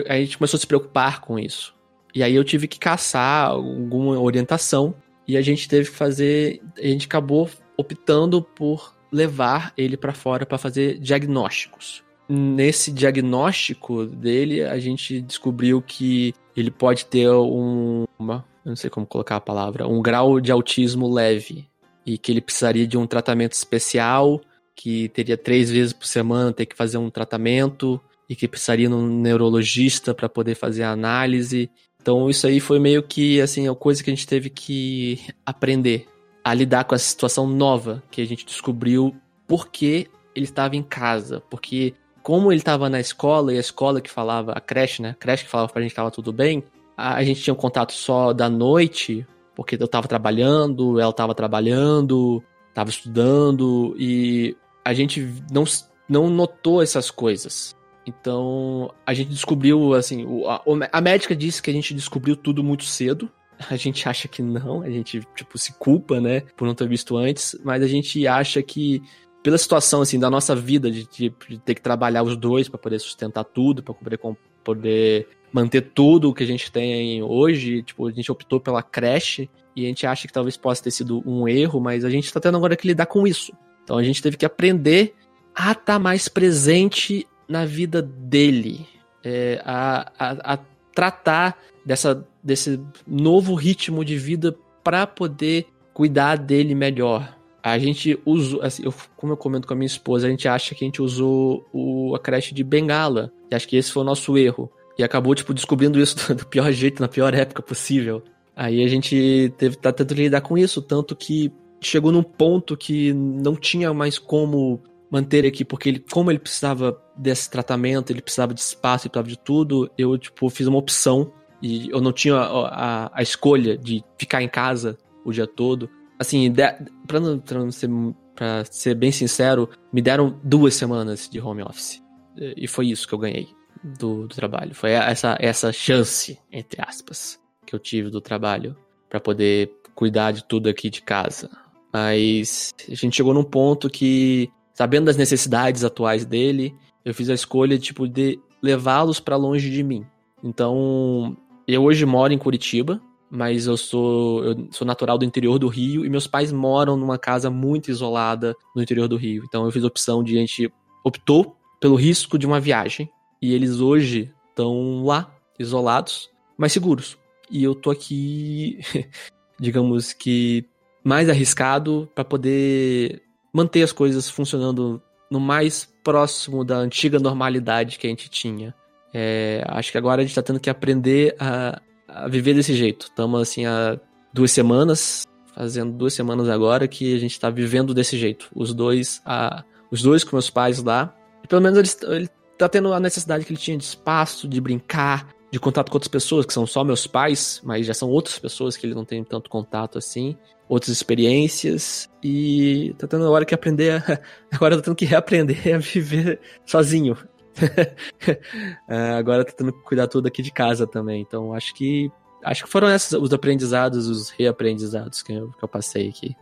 a 0.08 0.16
gente 0.16 0.38
começou 0.38 0.56
a 0.56 0.60
se 0.60 0.66
preocupar 0.66 1.20
com 1.20 1.38
isso. 1.38 1.74
E 2.14 2.22
aí 2.22 2.34
eu 2.34 2.44
tive 2.44 2.68
que 2.68 2.78
caçar 2.78 3.50
alguma 3.50 4.20
orientação 4.20 4.94
e 5.26 5.36
a 5.36 5.42
gente 5.42 5.68
teve 5.68 5.90
que 5.90 5.96
fazer, 5.96 6.60
a 6.78 6.86
gente 6.86 7.06
acabou 7.06 7.50
optando 7.76 8.40
por 8.40 8.94
levar 9.10 9.72
ele 9.76 9.96
para 9.96 10.12
fora 10.12 10.46
para 10.46 10.58
fazer 10.58 10.98
diagnósticos. 10.98 12.04
Nesse 12.28 12.90
diagnóstico 12.90 14.06
dele, 14.06 14.62
a 14.62 14.78
gente 14.78 15.20
descobriu 15.20 15.82
que 15.82 16.32
ele 16.56 16.70
pode 16.70 17.06
ter 17.06 17.28
um, 17.30 18.04
uma, 18.18 18.44
eu 18.64 18.70
não 18.70 18.76
sei 18.76 18.88
como 18.88 19.06
colocar 19.06 19.36
a 19.36 19.40
palavra, 19.40 19.86
um 19.86 20.00
grau 20.00 20.40
de 20.40 20.50
autismo 20.52 21.12
leve 21.12 21.68
e 22.06 22.16
que 22.16 22.32
ele 22.32 22.40
precisaria 22.40 22.86
de 22.86 22.96
um 22.96 23.06
tratamento 23.06 23.52
especial, 23.52 24.40
que 24.74 25.08
teria 25.10 25.36
três 25.36 25.70
vezes 25.70 25.92
por 25.92 26.06
semana 26.06 26.52
ter 26.52 26.66
que 26.66 26.76
fazer 26.76 26.98
um 26.98 27.10
tratamento 27.10 28.00
e 28.28 28.34
que 28.34 28.48
precisaria 28.48 28.88
de 28.88 28.94
um 28.94 29.06
neurologista 29.06 30.14
para 30.14 30.28
poder 30.28 30.54
fazer 30.54 30.82
a 30.82 30.90
análise. 30.90 31.70
Então 32.00 32.28
isso 32.28 32.46
aí 32.46 32.60
foi 32.60 32.78
meio 32.78 33.02
que 33.02 33.40
assim 33.40 33.68
a 33.68 33.74
coisa 33.74 34.02
que 34.02 34.10
a 34.10 34.14
gente 34.14 34.26
teve 34.26 34.50
que 34.50 35.20
aprender 35.44 36.06
a 36.42 36.52
lidar 36.52 36.84
com 36.84 36.94
essa 36.94 37.08
situação 37.08 37.46
nova 37.46 38.02
que 38.10 38.20
a 38.20 38.26
gente 38.26 38.44
descobriu 38.44 39.14
porque 39.46 40.08
ele 40.34 40.44
estava 40.44 40.76
em 40.76 40.82
casa, 40.82 41.42
porque 41.48 41.94
como 42.22 42.50
ele 42.50 42.60
estava 42.60 42.88
na 42.88 42.98
escola 42.98 43.52
e 43.52 43.56
a 43.56 43.60
escola 43.60 44.00
que 44.00 44.10
falava, 44.10 44.52
a 44.52 44.60
creche, 44.60 45.02
né? 45.02 45.10
A 45.10 45.14
creche 45.14 45.44
que 45.44 45.50
falava 45.50 45.70
pra 45.70 45.82
gente 45.82 45.90
que 45.90 45.92
estava 45.92 46.10
tudo 46.10 46.32
bem, 46.32 46.64
a, 46.96 47.22
gente 47.22 47.42
tinha 47.42 47.52
um 47.52 47.56
contato 47.56 47.92
só 47.92 48.32
da 48.32 48.48
noite, 48.48 49.26
porque 49.54 49.76
eu 49.78 49.84
estava 49.84 50.08
trabalhando, 50.08 50.98
ela 50.98 51.10
estava 51.10 51.34
trabalhando, 51.34 52.42
estava 52.70 52.90
estudando 52.90 53.94
e 53.98 54.56
a 54.84 54.92
gente 54.92 55.26
não, 55.50 55.64
não 56.08 56.28
notou 56.28 56.82
essas 56.82 57.10
coisas. 57.10 57.74
Então, 58.06 58.92
a 59.06 59.14
gente 59.14 59.30
descobriu, 59.30 59.94
assim, 59.94 60.26
a, 60.46 60.62
a 60.92 61.00
médica 61.00 61.34
disse 61.34 61.62
que 61.62 61.70
a 61.70 61.72
gente 61.72 61.94
descobriu 61.94 62.36
tudo 62.36 62.62
muito 62.62 62.84
cedo, 62.84 63.30
a 63.70 63.76
gente 63.76 64.06
acha 64.08 64.28
que 64.28 64.42
não, 64.42 64.82
a 64.82 64.90
gente, 64.90 65.26
tipo, 65.34 65.56
se 65.56 65.72
culpa, 65.72 66.20
né, 66.20 66.40
por 66.56 66.66
não 66.66 66.74
ter 66.74 66.86
visto 66.88 67.16
antes, 67.16 67.56
mas 67.64 67.82
a 67.82 67.86
gente 67.86 68.26
acha 68.26 68.62
que, 68.62 69.02
pela 69.42 69.56
situação, 69.56 70.02
assim, 70.02 70.18
da 70.18 70.28
nossa 70.28 70.54
vida, 70.54 70.90
de, 70.90 71.08
de, 71.08 71.34
de 71.48 71.58
ter 71.58 71.74
que 71.74 71.82
trabalhar 71.82 72.22
os 72.22 72.36
dois 72.36 72.68
para 72.68 72.78
poder 72.78 72.98
sustentar 72.98 73.44
tudo, 73.44 73.82
para 73.82 73.94
poder, 73.94 74.20
poder 74.62 75.28
manter 75.50 75.80
tudo 75.80 76.28
o 76.28 76.34
que 76.34 76.42
a 76.42 76.46
gente 76.46 76.70
tem 76.70 77.22
hoje, 77.22 77.82
tipo, 77.82 78.06
a 78.06 78.12
gente 78.12 78.30
optou 78.30 78.60
pela 78.60 78.82
creche, 78.82 79.48
e 79.76 79.84
a 79.84 79.88
gente 79.88 80.06
acha 80.06 80.28
que 80.28 80.32
talvez 80.32 80.56
possa 80.56 80.84
ter 80.84 80.90
sido 80.90 81.22
um 81.28 81.48
erro, 81.48 81.80
mas 81.80 82.04
a 82.04 82.10
gente 82.10 82.32
tá 82.32 82.38
tendo 82.38 82.56
agora 82.56 82.76
que 82.76 82.86
lidar 82.86 83.06
com 83.06 83.26
isso. 83.26 83.52
Então 83.84 83.96
a 83.98 84.02
gente 84.02 84.22
teve 84.22 84.36
que 84.36 84.46
aprender 84.46 85.14
a 85.54 85.72
estar 85.72 85.84
tá 85.84 85.98
mais 85.98 86.26
presente 86.26 87.26
na 87.48 87.64
vida 87.64 88.02
dele, 88.02 88.86
é, 89.22 89.62
a, 89.64 90.10
a, 90.18 90.54
a 90.54 90.58
tratar 90.94 91.58
dessa, 91.84 92.26
desse 92.42 92.80
novo 93.06 93.54
ritmo 93.54 94.04
de 94.04 94.16
vida 94.16 94.56
para 94.82 95.06
poder 95.06 95.66
cuidar 95.92 96.36
dele 96.36 96.74
melhor. 96.74 97.36
A 97.62 97.78
gente 97.78 98.18
usou, 98.26 98.62
assim, 98.62 98.84
eu, 98.84 98.92
como 99.16 99.32
eu 99.32 99.36
comento 99.36 99.66
com 99.66 99.72
a 99.72 99.76
minha 99.76 99.86
esposa, 99.86 100.26
a 100.26 100.30
gente 100.30 100.46
acha 100.46 100.74
que 100.74 100.84
a 100.84 100.86
gente 100.86 101.00
usou 101.00 101.66
o, 101.72 102.14
a 102.14 102.18
creche 102.18 102.52
de 102.54 102.62
bengala. 102.62 103.32
E 103.50 103.54
acho 103.54 103.66
que 103.66 103.76
esse 103.76 103.90
foi 103.90 104.02
o 104.02 104.04
nosso 104.04 104.36
erro. 104.36 104.70
E 104.98 105.02
acabou, 105.02 105.34
tipo, 105.34 105.54
descobrindo 105.54 105.98
isso 105.98 106.16
do 106.34 106.46
pior 106.46 106.70
jeito, 106.72 107.00
na 107.00 107.08
pior 107.08 107.32
época 107.32 107.62
possível. 107.62 108.22
Aí 108.54 108.84
a 108.84 108.88
gente 108.88 109.52
teve, 109.56 109.76
tá 109.76 109.92
tentando 109.92 110.18
lidar 110.18 110.42
com 110.42 110.58
isso, 110.58 110.82
tanto 110.82 111.16
que 111.16 111.50
chegou 111.86 112.12
num 112.12 112.22
ponto 112.22 112.76
que 112.76 113.12
não 113.12 113.56
tinha 113.56 113.92
mais 113.92 114.18
como 114.18 114.82
manter 115.10 115.46
aqui, 115.46 115.64
porque 115.64 115.88
ele, 115.88 116.04
como 116.10 116.30
ele 116.30 116.38
precisava 116.38 117.00
desse 117.16 117.48
tratamento, 117.50 118.10
ele 118.10 118.20
precisava 118.20 118.52
de 118.52 118.60
espaço, 118.60 119.06
ele 119.06 119.10
precisava 119.10 119.28
de 119.28 119.38
tudo, 119.38 119.90
eu, 119.96 120.18
tipo, 120.18 120.48
fiz 120.50 120.66
uma 120.66 120.78
opção 120.78 121.32
e 121.62 121.88
eu 121.90 122.00
não 122.00 122.12
tinha 122.12 122.34
a, 122.34 123.04
a, 123.06 123.10
a 123.14 123.22
escolha 123.22 123.78
de 123.78 124.04
ficar 124.18 124.42
em 124.42 124.48
casa 124.48 124.98
o 125.24 125.32
dia 125.32 125.46
todo. 125.46 125.88
Assim, 126.18 126.50
de, 126.50 126.62
pra, 127.06 127.20
não, 127.20 127.38
pra, 127.38 127.58
não 127.60 127.70
ser, 127.70 127.88
pra 128.34 128.64
ser 128.64 128.94
bem 128.94 129.12
sincero, 129.12 129.68
me 129.92 130.02
deram 130.02 130.38
duas 130.42 130.74
semanas 130.74 131.28
de 131.28 131.40
home 131.40 131.62
office. 131.62 132.02
E 132.36 132.66
foi 132.66 132.88
isso 132.88 133.06
que 133.06 133.14
eu 133.14 133.18
ganhei 133.18 133.48
do, 133.82 134.26
do 134.26 134.34
trabalho. 134.34 134.74
Foi 134.74 134.90
essa, 134.90 135.36
essa 135.40 135.72
chance, 135.72 136.38
entre 136.50 136.82
aspas, 136.82 137.40
que 137.64 137.74
eu 137.74 137.78
tive 137.78 138.10
do 138.10 138.20
trabalho 138.20 138.76
para 139.08 139.20
poder 139.20 139.72
cuidar 139.94 140.32
de 140.32 140.44
tudo 140.44 140.68
aqui 140.68 140.90
de 140.90 141.02
casa. 141.02 141.48
Mas 141.94 142.74
a 142.90 142.94
gente 142.94 143.14
chegou 143.14 143.32
num 143.32 143.44
ponto 143.44 143.88
que, 143.88 144.50
sabendo 144.72 145.04
das 145.04 145.16
necessidades 145.16 145.84
atuais 145.84 146.24
dele, 146.24 146.74
eu 147.04 147.14
fiz 147.14 147.30
a 147.30 147.34
escolha 147.34 147.78
tipo 147.78 148.08
de 148.08 148.40
levá-los 148.60 149.20
para 149.20 149.36
longe 149.36 149.70
de 149.70 149.84
mim. 149.84 150.04
Então, 150.42 151.36
eu 151.68 151.84
hoje 151.84 152.04
moro 152.04 152.32
em 152.32 152.38
Curitiba, 152.38 153.00
mas 153.30 153.66
eu 153.66 153.76
sou, 153.76 154.44
eu 154.44 154.68
sou 154.72 154.84
natural 154.84 155.16
do 155.16 155.24
interior 155.24 155.58
do 155.58 155.68
Rio 155.68 156.04
e 156.04 156.10
meus 156.10 156.26
pais 156.26 156.50
moram 156.50 156.96
numa 156.96 157.16
casa 157.16 157.48
muito 157.48 157.90
isolada 157.90 158.56
no 158.74 158.82
interior 158.82 159.06
do 159.06 159.16
Rio. 159.16 159.44
Então 159.46 159.64
eu 159.64 159.70
fiz 159.70 159.84
a 159.84 159.86
opção 159.86 160.22
de 160.22 160.36
a 160.36 160.40
gente 160.40 160.72
optou 161.04 161.56
pelo 161.80 161.94
risco 161.94 162.38
de 162.38 162.46
uma 162.46 162.60
viagem 162.60 163.08
e 163.40 163.54
eles 163.54 163.80
hoje 163.80 164.32
estão 164.50 165.04
lá, 165.04 165.32
isolados, 165.58 166.30
mas 166.56 166.72
seguros. 166.72 167.16
E 167.50 167.62
eu 167.62 167.74
tô 167.74 167.90
aqui, 167.90 168.78
digamos 169.60 170.12
que 170.12 170.64
mais 171.04 171.28
arriscado 171.28 172.08
para 172.14 172.24
poder 172.24 173.22
manter 173.52 173.82
as 173.82 173.92
coisas 173.92 174.28
funcionando 174.28 175.00
no 175.30 175.38
mais 175.38 175.88
próximo 176.02 176.64
da 176.64 176.76
antiga 176.76 177.18
normalidade 177.18 177.98
que 177.98 178.06
a 178.06 178.10
gente 178.10 178.28
tinha. 178.30 178.74
É, 179.12 179.62
acho 179.68 179.92
que 179.92 179.98
agora 179.98 180.20
a 180.20 180.24
gente 180.24 180.30
está 180.30 180.42
tendo 180.42 180.58
que 180.58 180.70
aprender 180.70 181.36
a, 181.38 181.80
a 182.08 182.28
viver 182.28 182.54
desse 182.54 182.74
jeito. 182.74 183.06
Estamos 183.06 183.40
assim 183.40 183.64
há 183.66 183.98
duas 184.32 184.50
semanas, 184.50 185.24
fazendo 185.54 185.92
duas 185.92 186.14
semanas 186.14 186.48
agora 186.48 186.88
que 186.88 187.14
a 187.14 187.18
gente 187.18 187.32
está 187.32 187.48
vivendo 187.50 187.94
desse 187.94 188.18
jeito. 188.18 188.48
Os 188.54 188.74
dois, 188.74 189.22
a, 189.24 189.62
os 189.90 190.02
dois 190.02 190.24
com 190.24 190.34
meus 190.34 190.50
pais 190.50 190.82
lá. 190.82 191.14
E 191.44 191.46
pelo 191.46 191.62
menos 191.62 191.78
ele, 191.78 192.16
ele 192.16 192.28
tá 192.58 192.68
tendo 192.68 192.92
a 192.92 192.98
necessidade 192.98 193.44
que 193.44 193.52
ele 193.52 193.60
tinha 193.60 193.76
de 193.76 193.84
espaço, 193.84 194.48
de 194.48 194.60
brincar, 194.60 195.28
de 195.54 195.60
contato 195.60 195.88
com 195.88 195.94
outras 195.94 196.08
pessoas, 196.08 196.44
que 196.44 196.52
são 196.52 196.66
só 196.66 196.82
meus 196.82 197.06
pais, 197.06 197.60
mas 197.62 197.86
já 197.86 197.94
são 197.94 198.08
outras 198.08 198.40
pessoas 198.40 198.76
que 198.76 198.84
ele 198.84 198.94
não 198.94 199.04
tem 199.04 199.22
tanto 199.22 199.48
contato 199.48 199.96
assim, 199.96 200.36
outras 200.68 200.90
experiências, 200.90 202.10
e 202.20 202.92
tá 202.98 203.06
tendo 203.06 203.24
agora 203.24 203.44
que 203.44 203.54
aprender 203.54 204.02
a, 204.02 204.20
agora 204.52 204.74
tá 204.76 204.82
tendo 204.82 204.96
que 204.96 205.04
reaprender 205.04 205.72
a 205.72 205.78
viver 205.78 206.40
sozinho. 206.66 207.16
é, 208.88 209.12
agora 209.12 209.44
tá 209.44 209.52
tendo 209.56 209.72
que 209.72 209.80
cuidar 209.84 210.08
tudo 210.08 210.26
aqui 210.26 210.42
de 210.42 210.50
casa 210.50 210.88
também. 210.88 211.20
Então 211.20 211.54
acho 211.54 211.72
que 211.72 212.10
acho 212.42 212.64
que 212.64 212.70
foram 212.70 212.90
esses 212.90 213.12
os 213.12 213.32
aprendizados, 213.32 214.08
os 214.08 214.30
reaprendizados 214.30 215.22
que 215.22 215.32
eu, 215.32 215.52
que 215.52 215.62
eu 215.62 215.68
passei 215.68 216.08
aqui. 216.08 216.34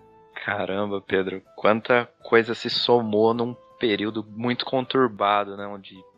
Caramba, 0.43 1.03
Pedro, 1.03 1.43
quanta 1.55 2.09
coisa 2.25 2.55
se 2.55 2.71
somou 2.71 3.35
num 3.35 3.55
período 3.79 4.25
muito 4.27 4.65
conturbado, 4.65 5.55
né? 5.55 5.67
Onde 5.67 5.91
de 5.91 6.12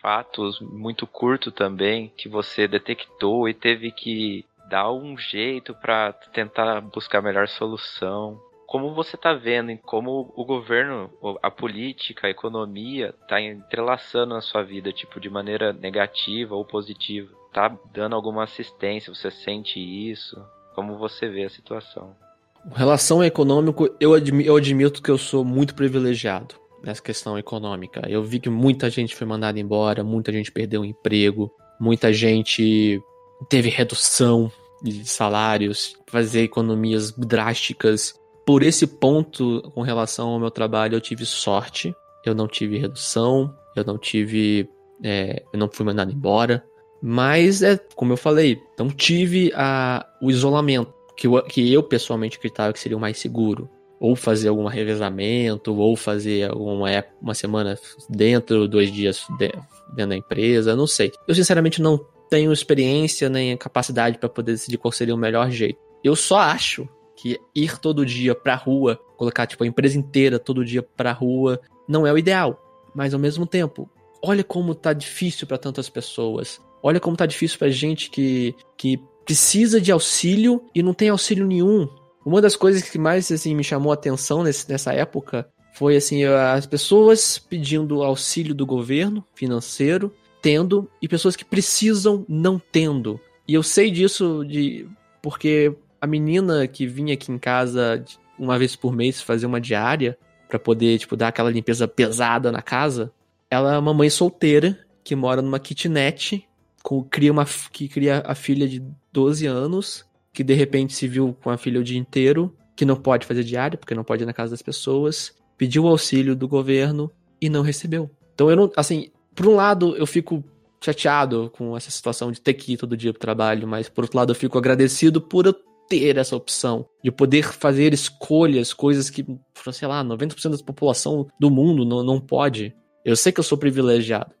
fatos 0.00 0.60
muito 0.60 1.06
curto 1.06 1.50
também 1.50 2.12
que 2.16 2.28
você 2.28 2.66
detectou 2.66 3.48
e 3.48 3.54
teve 3.54 3.90
que 3.90 4.44
dar 4.68 4.92
um 4.92 5.18
jeito 5.18 5.74
para 5.74 6.12
tentar 6.32 6.80
buscar 6.80 7.18
a 7.18 7.22
melhor 7.22 7.48
solução 7.48 8.40
como 8.66 8.94
você 8.94 9.16
está 9.16 9.32
vendo, 9.32 9.72
em 9.72 9.76
como 9.76 10.32
o 10.36 10.44
governo, 10.44 11.10
a 11.42 11.50
política, 11.50 12.28
a 12.28 12.30
economia 12.30 13.12
está 13.20 13.40
entrelaçando 13.40 14.32
na 14.32 14.40
sua 14.40 14.62
vida, 14.62 14.92
tipo, 14.92 15.18
de 15.18 15.28
maneira 15.28 15.72
negativa 15.72 16.54
ou 16.54 16.64
positiva? 16.64 17.40
tá 17.52 17.76
dando 17.92 18.14
alguma 18.14 18.44
assistência, 18.44 19.12
você 19.12 19.30
sente 19.30 19.78
isso? 19.78 20.40
Como 20.74 20.96
você 20.96 21.28
vê 21.28 21.44
a 21.44 21.50
situação? 21.50 22.14
Com 22.62 22.74
relação 22.74 23.18
ao 23.18 23.24
econômico, 23.24 23.88
eu, 23.98 24.14
admi 24.14 24.46
eu 24.46 24.56
admito 24.56 25.02
que 25.02 25.10
eu 25.10 25.18
sou 25.18 25.44
muito 25.44 25.74
privilegiado 25.74 26.54
nessa 26.82 27.02
questão 27.02 27.38
econômica. 27.38 28.02
Eu 28.08 28.22
vi 28.22 28.40
que 28.40 28.50
muita 28.50 28.88
gente 28.90 29.14
foi 29.14 29.26
mandada 29.26 29.58
embora, 29.58 30.02
muita 30.04 30.32
gente 30.32 30.50
perdeu 30.50 30.82
o 30.82 30.84
emprego, 30.84 31.50
muita 31.80 32.12
gente 32.12 33.00
teve 33.48 33.68
redução 33.68 34.50
de 34.82 35.08
salários, 35.08 35.96
fazer 36.06 36.42
economias 36.42 37.12
drásticas. 37.12 38.14
Por 38.46 38.62
esse 38.62 38.86
ponto, 38.86 39.62
com 39.74 39.82
relação 39.82 40.30
ao 40.30 40.40
meu 40.40 40.50
trabalho, 40.50 40.96
eu 40.96 41.00
tive 41.00 41.26
sorte. 41.26 41.94
Eu 42.24 42.34
não 42.34 42.46
tive 42.46 42.78
redução, 42.78 43.54
eu 43.76 43.84
não 43.84 43.96
tive. 43.96 44.68
É, 45.02 45.42
eu 45.52 45.58
não 45.58 45.68
fui 45.70 45.84
mandado 45.84 46.12
embora. 46.12 46.64
Mas, 47.02 47.62
é, 47.62 47.78
como 47.94 48.12
eu 48.12 48.16
falei, 48.16 48.60
não 48.78 48.88
tive 48.88 49.50
a, 49.54 50.06
o 50.20 50.30
isolamento 50.30 50.92
que 51.16 51.26
eu, 51.26 51.42
que 51.42 51.72
eu 51.72 51.82
pessoalmente 51.82 52.36
acreditava 52.36 52.72
que 52.72 52.80
seria 52.80 52.96
o 52.96 53.00
mais 53.00 53.18
seguro. 53.18 53.68
Ou 54.00 54.16
fazer 54.16 54.48
algum 54.48 54.66
revezamento, 54.66 55.76
ou 55.76 55.94
fazer 55.94 56.50
uma, 56.52 56.88
uma 57.20 57.34
semana 57.34 57.78
dentro, 58.08 58.66
dois 58.66 58.90
dias 58.90 59.26
dentro 59.38 59.60
da 59.94 60.16
empresa, 60.16 60.74
não 60.74 60.86
sei. 60.86 61.12
Eu 61.28 61.34
sinceramente 61.34 61.82
não 61.82 62.00
tenho 62.30 62.52
experiência 62.52 63.28
nem 63.28 63.56
capacidade 63.56 64.16
para 64.16 64.28
poder 64.28 64.52
decidir 64.52 64.78
qual 64.78 64.90
seria 64.90 65.14
o 65.14 65.18
melhor 65.18 65.50
jeito. 65.50 65.78
Eu 66.02 66.16
só 66.16 66.38
acho 66.38 66.88
que 67.14 67.38
ir 67.54 67.78
todo 67.78 68.06
dia 68.06 68.34
pra 68.34 68.54
rua, 68.54 68.98
colocar 69.16 69.46
tipo 69.46 69.62
a 69.62 69.66
empresa 69.66 69.98
inteira 69.98 70.38
todo 70.38 70.64
dia 70.64 70.82
pra 70.82 71.12
rua, 71.12 71.60
não 71.86 72.06
é 72.06 72.12
o 72.12 72.16
ideal. 72.16 72.58
Mas 72.94 73.12
ao 73.12 73.20
mesmo 73.20 73.46
tempo, 73.46 73.90
olha 74.22 74.42
como 74.42 74.74
tá 74.74 74.94
difícil 74.94 75.46
para 75.46 75.58
tantas 75.58 75.90
pessoas. 75.90 76.60
Olha 76.82 76.98
como 76.98 77.16
tá 77.16 77.26
difícil 77.26 77.58
pra 77.58 77.68
gente 77.68 78.08
que, 78.08 78.54
que 78.76 78.98
precisa 79.24 79.80
de 79.80 79.92
auxílio 79.92 80.64
e 80.74 80.82
não 80.82 80.94
tem 80.94 81.10
auxílio 81.10 81.46
nenhum. 81.46 81.88
Uma 82.24 82.40
das 82.40 82.56
coisas 82.56 82.82
que 82.82 82.98
mais 82.98 83.30
assim, 83.30 83.54
me 83.54 83.64
chamou 83.64 83.90
a 83.92 83.94
atenção 83.94 84.42
nesse, 84.42 84.68
nessa 84.70 84.92
época 84.92 85.48
foi 85.72 85.96
assim 85.96 86.24
as 86.24 86.66
pessoas 86.66 87.38
pedindo 87.38 88.02
auxílio 88.02 88.54
do 88.54 88.66
governo 88.66 89.24
financeiro, 89.34 90.12
tendo, 90.42 90.90
e 91.00 91.08
pessoas 91.08 91.36
que 91.36 91.44
precisam 91.44 92.24
não 92.28 92.58
tendo. 92.58 93.20
E 93.46 93.54
eu 93.54 93.62
sei 93.62 93.90
disso 93.90 94.44
de 94.44 94.86
porque 95.22 95.74
a 96.00 96.06
menina 96.06 96.66
que 96.66 96.86
vinha 96.86 97.14
aqui 97.14 97.30
em 97.30 97.38
casa 97.38 98.04
uma 98.38 98.58
vez 98.58 98.74
por 98.74 98.94
mês 98.94 99.20
fazer 99.20 99.46
uma 99.46 99.60
diária 99.60 100.18
para 100.48 100.58
poder 100.58 100.98
tipo 100.98 101.16
dar 101.16 101.28
aquela 101.28 101.50
limpeza 101.50 101.86
pesada 101.86 102.50
na 102.50 102.62
casa, 102.62 103.12
ela 103.50 103.74
é 103.74 103.78
uma 103.78 103.94
mãe 103.94 104.10
solteira 104.10 104.78
que 105.04 105.14
mora 105.14 105.42
numa 105.42 105.58
kitnet 105.58 106.46
com, 106.82 107.02
cria 107.02 107.30
uma, 107.30 107.44
que 107.72 107.88
cria 107.88 108.22
a 108.26 108.34
filha 108.34 108.66
de 108.66 108.82
12 109.12 109.46
anos, 109.46 110.04
que 110.32 110.44
de 110.44 110.54
repente 110.54 110.94
se 110.94 111.08
viu 111.08 111.36
com 111.42 111.50
a 111.50 111.56
filha 111.58 111.80
o 111.80 111.84
dia 111.84 111.98
inteiro, 111.98 112.54
que 112.76 112.84
não 112.84 112.96
pode 112.96 113.26
fazer 113.26 113.44
diária, 113.44 113.76
porque 113.76 113.94
não 113.94 114.04
pode 114.04 114.22
ir 114.22 114.26
na 114.26 114.32
casa 114.32 114.52
das 114.52 114.62
pessoas, 114.62 115.34
pediu 115.56 115.86
auxílio 115.86 116.34
do 116.34 116.48
governo 116.48 117.10
e 117.40 117.48
não 117.48 117.62
recebeu. 117.62 118.10
Então 118.34 118.48
eu 118.48 118.56
não, 118.56 118.72
assim, 118.76 119.10
por 119.34 119.46
um 119.46 119.54
lado 119.54 119.96
eu 119.96 120.06
fico 120.06 120.42
chateado 120.82 121.50
com 121.54 121.76
essa 121.76 121.90
situação 121.90 122.32
de 122.32 122.40
ter 122.40 122.54
que 122.54 122.72
ir 122.72 122.76
todo 122.76 122.96
dia 122.96 123.12
pro 123.12 123.20
trabalho, 123.20 123.68
mas 123.68 123.88
por 123.88 124.04
outro 124.04 124.16
lado 124.16 124.30
eu 124.30 124.34
fico 124.34 124.56
agradecido 124.56 125.20
por 125.20 125.46
eu 125.46 125.54
ter 125.88 126.16
essa 126.16 126.36
opção 126.36 126.86
de 127.02 127.10
poder 127.10 127.42
fazer 127.42 127.92
escolhas, 127.92 128.72
coisas 128.72 129.10
que, 129.10 129.26
sei 129.72 129.88
lá, 129.88 130.04
90% 130.04 130.56
da 130.56 130.64
população 130.64 131.26
do 131.38 131.50
mundo 131.50 131.84
não, 131.84 132.02
não 132.02 132.20
pode. 132.20 132.74
Eu 133.04 133.16
sei 133.16 133.32
que 133.32 133.40
eu 133.40 133.44
sou 133.44 133.58
privilegiado, 133.58 134.32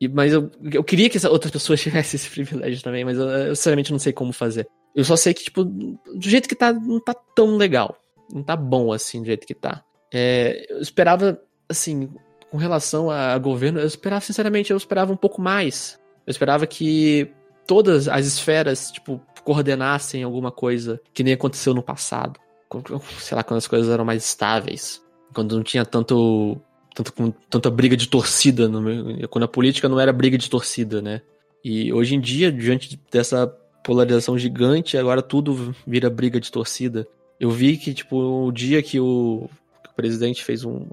e, 0.00 0.06
mas 0.06 0.32
eu, 0.32 0.50
eu 0.72 0.84
queria 0.84 1.10
que 1.10 1.26
outras 1.26 1.50
pessoas 1.50 1.80
tivessem 1.82 2.16
esse 2.16 2.30
privilégio 2.30 2.82
também, 2.82 3.04
mas 3.04 3.18
eu, 3.18 3.28
eu 3.28 3.56
sinceramente 3.56 3.90
não 3.90 3.98
sei 3.98 4.12
como 4.12 4.32
fazer. 4.32 4.68
Eu 4.94 5.04
só 5.04 5.16
sei 5.16 5.34
que, 5.34 5.44
tipo, 5.44 5.64
do 5.64 5.98
jeito 6.20 6.48
que 6.48 6.54
tá, 6.54 6.72
não 6.72 7.00
tá 7.00 7.14
tão 7.14 7.56
legal. 7.56 7.96
Não 8.32 8.42
tá 8.42 8.56
bom 8.56 8.92
assim, 8.92 9.20
do 9.20 9.26
jeito 9.26 9.46
que 9.46 9.54
tá. 9.54 9.84
É, 10.12 10.66
eu 10.70 10.80
esperava, 10.80 11.40
assim, 11.68 12.10
com 12.50 12.56
relação 12.56 13.10
a 13.10 13.36
governo, 13.38 13.78
eu 13.80 13.86
esperava, 13.86 14.20
sinceramente, 14.20 14.70
eu 14.70 14.76
esperava 14.76 15.12
um 15.12 15.16
pouco 15.16 15.40
mais. 15.40 15.98
Eu 16.26 16.30
esperava 16.30 16.66
que 16.66 17.30
todas 17.66 18.08
as 18.08 18.26
esferas, 18.26 18.90
tipo, 18.90 19.20
coordenassem 19.44 20.22
alguma 20.22 20.50
coisa 20.50 21.00
que 21.14 21.22
nem 21.22 21.34
aconteceu 21.34 21.72
no 21.72 21.82
passado. 21.82 22.38
Sei 23.20 23.36
lá, 23.36 23.42
quando 23.42 23.58
as 23.58 23.66
coisas 23.66 23.90
eram 23.90 24.04
mais 24.04 24.24
estáveis. 24.24 25.02
Quando 25.32 25.56
não 25.56 25.62
tinha 25.62 25.84
tanto 25.84 26.60
tanto 26.94 27.12
com 27.12 27.30
tanta 27.30 27.70
briga 27.70 27.96
de 27.96 28.08
torcida, 28.08 28.68
no, 28.68 29.28
quando 29.28 29.44
a 29.44 29.48
política 29.48 29.88
não 29.88 30.00
era 30.00 30.12
briga 30.12 30.36
de 30.36 30.50
torcida, 30.50 31.00
né? 31.00 31.22
E 31.64 31.92
hoje 31.92 32.14
em 32.14 32.20
dia, 32.20 32.50
diante 32.50 33.00
dessa 33.10 33.46
polarização 33.88 34.36
gigante, 34.36 34.98
agora 34.98 35.22
tudo 35.22 35.74
vira 35.86 36.10
briga 36.10 36.38
de 36.38 36.52
torcida. 36.52 37.08
Eu 37.40 37.50
vi 37.50 37.78
que, 37.78 37.94
tipo, 37.94 38.18
o 38.18 38.52
dia 38.52 38.82
que 38.82 39.00
o, 39.00 39.48
que 39.82 39.88
o 39.88 39.94
presidente 39.94 40.44
fez 40.44 40.62
um, 40.62 40.84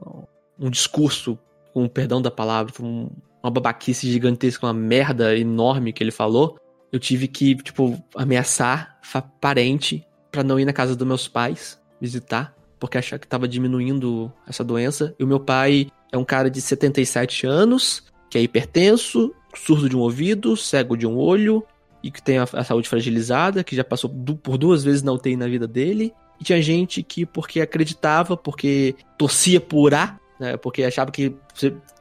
um 0.58 0.69
discurso, 0.69 1.38
com 1.73 1.89
perdão 1.89 2.21
da 2.21 2.31
palavra, 2.31 2.73
um, 2.79 3.10
uma 3.43 3.51
babaquice 3.51 4.10
gigantesca, 4.10 4.65
uma 4.65 4.73
merda 4.73 5.38
enorme 5.38 5.91
que 5.91 6.01
ele 6.01 6.12
falou, 6.12 6.58
eu 6.89 6.97
tive 6.97 7.27
que, 7.27 7.53
tipo, 7.55 8.01
ameaçar 8.15 8.97
parente 9.41 10.01
para 10.31 10.41
não 10.41 10.58
ir 10.58 10.63
na 10.63 10.71
casa 10.71 10.95
dos 10.95 11.05
meus 11.05 11.27
pais 11.27 11.77
visitar 11.99 12.55
porque 12.79 12.97
achava 12.97 13.19
que 13.19 13.25
estava 13.25 13.45
diminuindo 13.47 14.31
essa 14.47 14.63
doença. 14.63 15.13
E 15.19 15.23
o 15.23 15.27
meu 15.27 15.39
pai 15.39 15.88
é 16.13 16.17
um 16.17 16.23
cara 16.23 16.49
de 16.49 16.62
77 16.62 17.45
anos, 17.45 18.03
que 18.29 18.38
é 18.38 18.41
hipertenso, 18.41 19.34
surdo 19.53 19.89
de 19.89 19.97
um 19.97 19.99
ouvido, 19.99 20.55
cego 20.55 20.95
de 20.95 21.05
um 21.05 21.17
olho 21.17 21.62
e 22.06 22.12
que 22.12 22.22
tem 22.22 22.38
a, 22.38 22.44
a 22.44 22.63
saúde 22.63 22.88
fragilizada, 22.88 23.63
que 23.63 23.76
já 23.76 23.84
passou 23.84 24.10
por 24.41 24.58
duas 24.58 24.84
vezes 24.84 25.02
na 25.02 25.12
UTI 25.12 25.36
na 25.36 25.48
vida 25.48 25.68
dele. 25.68 26.13
E 26.39 26.44
tinha 26.44 26.62
gente 26.62 27.02
que, 27.02 27.26
porque 27.26 27.62
acreditava, 27.62 28.38
porque 28.38 28.96
torcia 29.18 29.60
por 29.60 29.94
A, 29.94 30.20
né, 30.39 30.58
porque 30.58 30.84
achava 30.84 31.12
que 31.12 31.36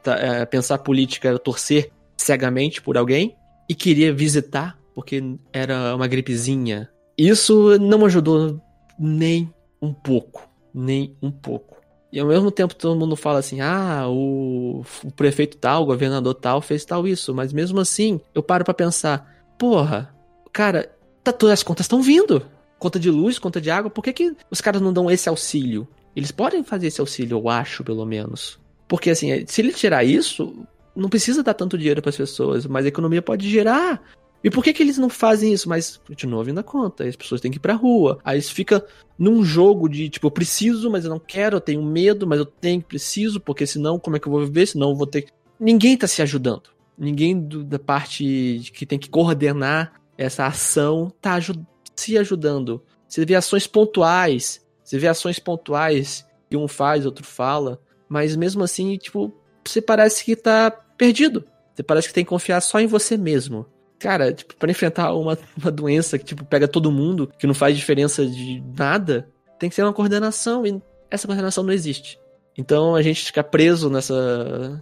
tá, 0.03 0.15
é, 0.15 0.45
pensar 0.45 0.77
política 0.79 1.29
era 1.29 1.39
torcer 1.39 1.91
cegamente 2.17 2.81
por 2.81 2.97
alguém, 2.97 3.35
e 3.67 3.73
queria 3.73 4.13
visitar, 4.13 4.77
porque 4.93 5.21
era 5.51 5.95
uma 5.95 6.07
gripezinha. 6.07 6.89
Isso 7.17 7.79
não 7.79 8.05
ajudou 8.05 8.61
nem 8.99 9.51
um 9.81 9.93
pouco 9.93 10.55
nem 10.75 11.15
um 11.21 11.31
pouco. 11.31 11.77
E 12.11 12.19
ao 12.19 12.27
mesmo 12.27 12.51
tempo 12.51 12.75
todo 12.75 12.99
mundo 12.99 13.15
fala 13.15 13.39
assim: 13.39 13.61
ah, 13.61 14.05
o, 14.07 14.83
o 15.03 15.11
prefeito 15.11 15.57
tal, 15.57 15.83
o 15.83 15.85
governador 15.85 16.35
tal 16.35 16.61
fez 16.61 16.83
tal 16.83 17.07
isso. 17.07 17.33
Mas 17.33 17.53
mesmo 17.53 17.79
assim, 17.79 18.19
eu 18.33 18.43
paro 18.43 18.65
para 18.65 18.73
pensar: 18.73 19.34
porra, 19.57 20.13
cara, 20.51 20.91
tá, 21.23 21.31
todas 21.31 21.53
as 21.53 21.63
contas 21.63 21.85
estão 21.85 22.01
vindo. 22.01 22.45
Conta 22.77 22.99
de 22.99 23.09
luz, 23.09 23.39
conta 23.39 23.61
de 23.61 23.71
água, 23.71 23.89
por 23.89 24.03
que, 24.03 24.13
que 24.13 24.35
os 24.51 24.61
caras 24.61 24.81
não 24.81 24.93
dão 24.93 25.09
esse 25.09 25.29
auxílio? 25.29 25.87
Eles 26.15 26.31
podem 26.31 26.63
fazer 26.63 26.87
esse 26.87 27.01
auxílio, 27.01 27.37
eu 27.37 27.49
acho, 27.49 27.83
pelo 27.83 28.05
menos. 28.05 28.59
Porque 28.87 29.09
assim, 29.09 29.45
se 29.47 29.61
ele 29.61 29.73
tirar 29.73 30.03
isso, 30.03 30.65
não 30.95 31.09
precisa 31.09 31.41
dar 31.41 31.53
tanto 31.53 31.77
dinheiro 31.77 32.01
para 32.01 32.09
as 32.09 32.17
pessoas, 32.17 32.65
mas 32.65 32.85
a 32.85 32.89
economia 32.89 33.21
pode 33.21 33.49
gerar 33.49 34.01
e 34.45 34.49
por 34.51 34.63
que, 34.63 34.73
que 34.73 34.83
eles 34.83 34.99
não 34.99 35.09
fazem 35.09 35.51
isso? 35.51 35.67
Mas 35.67 35.97
continua 35.97 36.43
vindo 36.43 36.59
a 36.59 36.63
conta, 36.63 37.03
as 37.03 37.15
pessoas 37.15 37.41
têm 37.41 37.49
que 37.49 37.57
ir 37.57 37.59
pra 37.59 37.73
rua. 37.73 38.19
Aí 38.23 38.39
fica 38.43 38.85
num 39.17 39.43
jogo 39.43 39.89
de 39.89 40.07
tipo, 40.07 40.27
eu 40.27 40.31
preciso, 40.31 40.87
mas 40.91 41.03
eu 41.03 41.09
não 41.09 41.17
quero, 41.17 41.57
eu 41.57 41.61
tenho 41.61 41.81
medo, 41.81 42.27
mas 42.27 42.37
eu 42.37 42.45
tenho, 42.45 42.79
preciso, 42.79 43.39
porque 43.39 43.65
senão 43.65 43.97
como 43.97 44.17
é 44.17 44.19
que 44.19 44.27
eu 44.27 44.31
vou 44.31 44.45
viver? 44.45 44.67
Senão 44.67 44.91
eu 44.91 44.95
vou 44.95 45.07
ter. 45.07 45.25
Ninguém 45.59 45.97
tá 45.97 46.05
se 46.05 46.21
ajudando. 46.21 46.69
Ninguém 46.97 47.39
do, 47.39 47.63
da 47.63 47.79
parte 47.79 48.71
que 48.73 48.85
tem 48.85 48.97
que 48.97 49.09
coordenar 49.09 49.93
essa 50.17 50.45
ação 50.45 51.11
tá 51.21 51.33
ajud 51.33 51.65
se 51.95 52.17
ajudando. 52.17 52.83
Você 53.07 53.25
vê 53.25 53.35
ações 53.35 53.67
pontuais, 53.67 54.65
você 54.83 54.97
vê 54.97 55.07
ações 55.07 55.39
pontuais 55.39 56.25
que 56.49 56.57
um 56.57 56.67
faz, 56.67 57.05
outro 57.05 57.25
fala, 57.25 57.81
mas 58.07 58.35
mesmo 58.35 58.63
assim, 58.63 58.97
tipo, 58.97 59.33
você 59.65 59.81
parece 59.81 60.23
que 60.23 60.35
tá 60.35 60.71
perdido. 60.97 61.45
Você 61.73 61.83
parece 61.83 62.07
que 62.07 62.13
tem 62.13 62.23
que 62.23 62.29
confiar 62.29 62.61
só 62.61 62.79
em 62.79 62.87
você 62.87 63.17
mesmo 63.17 63.65
cara, 64.05 64.31
tipo, 64.31 64.55
para 64.55 64.71
enfrentar 64.71 65.13
uma, 65.13 65.37
uma 65.57 65.71
doença 65.71 66.17
que, 66.19 66.25
tipo, 66.25 66.45
pega 66.45 66.67
todo 66.67 66.91
mundo, 66.91 67.31
que 67.39 67.47
não 67.47 67.53
faz 67.53 67.75
diferença 67.75 68.25
de 68.25 68.63
nada, 68.77 69.27
tem 69.57 69.69
que 69.69 69.75
ser 69.75 69.83
uma 69.83 69.93
coordenação 69.93 70.65
e 70.65 70.81
essa 71.09 71.27
coordenação 71.27 71.63
não 71.63 71.73
existe. 71.73 72.19
Então 72.57 72.95
a 72.95 73.01
gente 73.01 73.25
fica 73.25 73.43
preso 73.43 73.89
nessa 73.89 74.79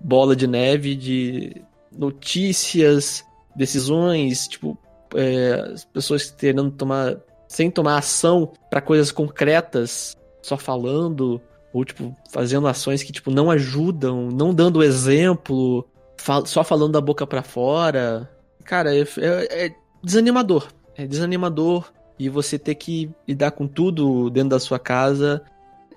bola 0.00 0.36
de 0.36 0.46
neve 0.46 0.94
de 0.94 1.62
notícias, 1.96 3.24
decisões, 3.54 4.46
tipo, 4.46 4.78
é, 5.14 5.70
as 5.72 5.84
pessoas 5.84 6.30
querendo 6.30 6.70
tomar, 6.70 7.16
sem 7.48 7.70
tomar 7.70 7.98
ação 7.98 8.52
para 8.70 8.80
coisas 8.80 9.10
concretas, 9.10 10.16
só 10.42 10.56
falando, 10.56 11.40
ou, 11.72 11.84
tipo, 11.84 12.14
fazendo 12.30 12.66
ações 12.66 13.02
que, 13.02 13.12
tipo, 13.12 13.30
não 13.30 13.50
ajudam, 13.50 14.28
não 14.30 14.54
dando 14.54 14.82
exemplo, 14.82 15.86
fal 16.16 16.44
só 16.46 16.62
falando 16.62 16.92
da 16.92 17.00
boca 17.00 17.26
para 17.26 17.42
fora, 17.42 18.30
cara, 18.64 18.94
é, 18.94 19.00
é, 19.00 19.66
é 19.66 19.74
desanimador. 20.02 20.68
É 20.96 21.06
desanimador 21.06 21.92
e 22.18 22.28
você 22.28 22.58
ter 22.58 22.74
que 22.74 23.10
lidar 23.28 23.50
com 23.50 23.66
tudo 23.66 24.30
dentro 24.30 24.50
da 24.50 24.60
sua 24.60 24.78
casa. 24.78 25.42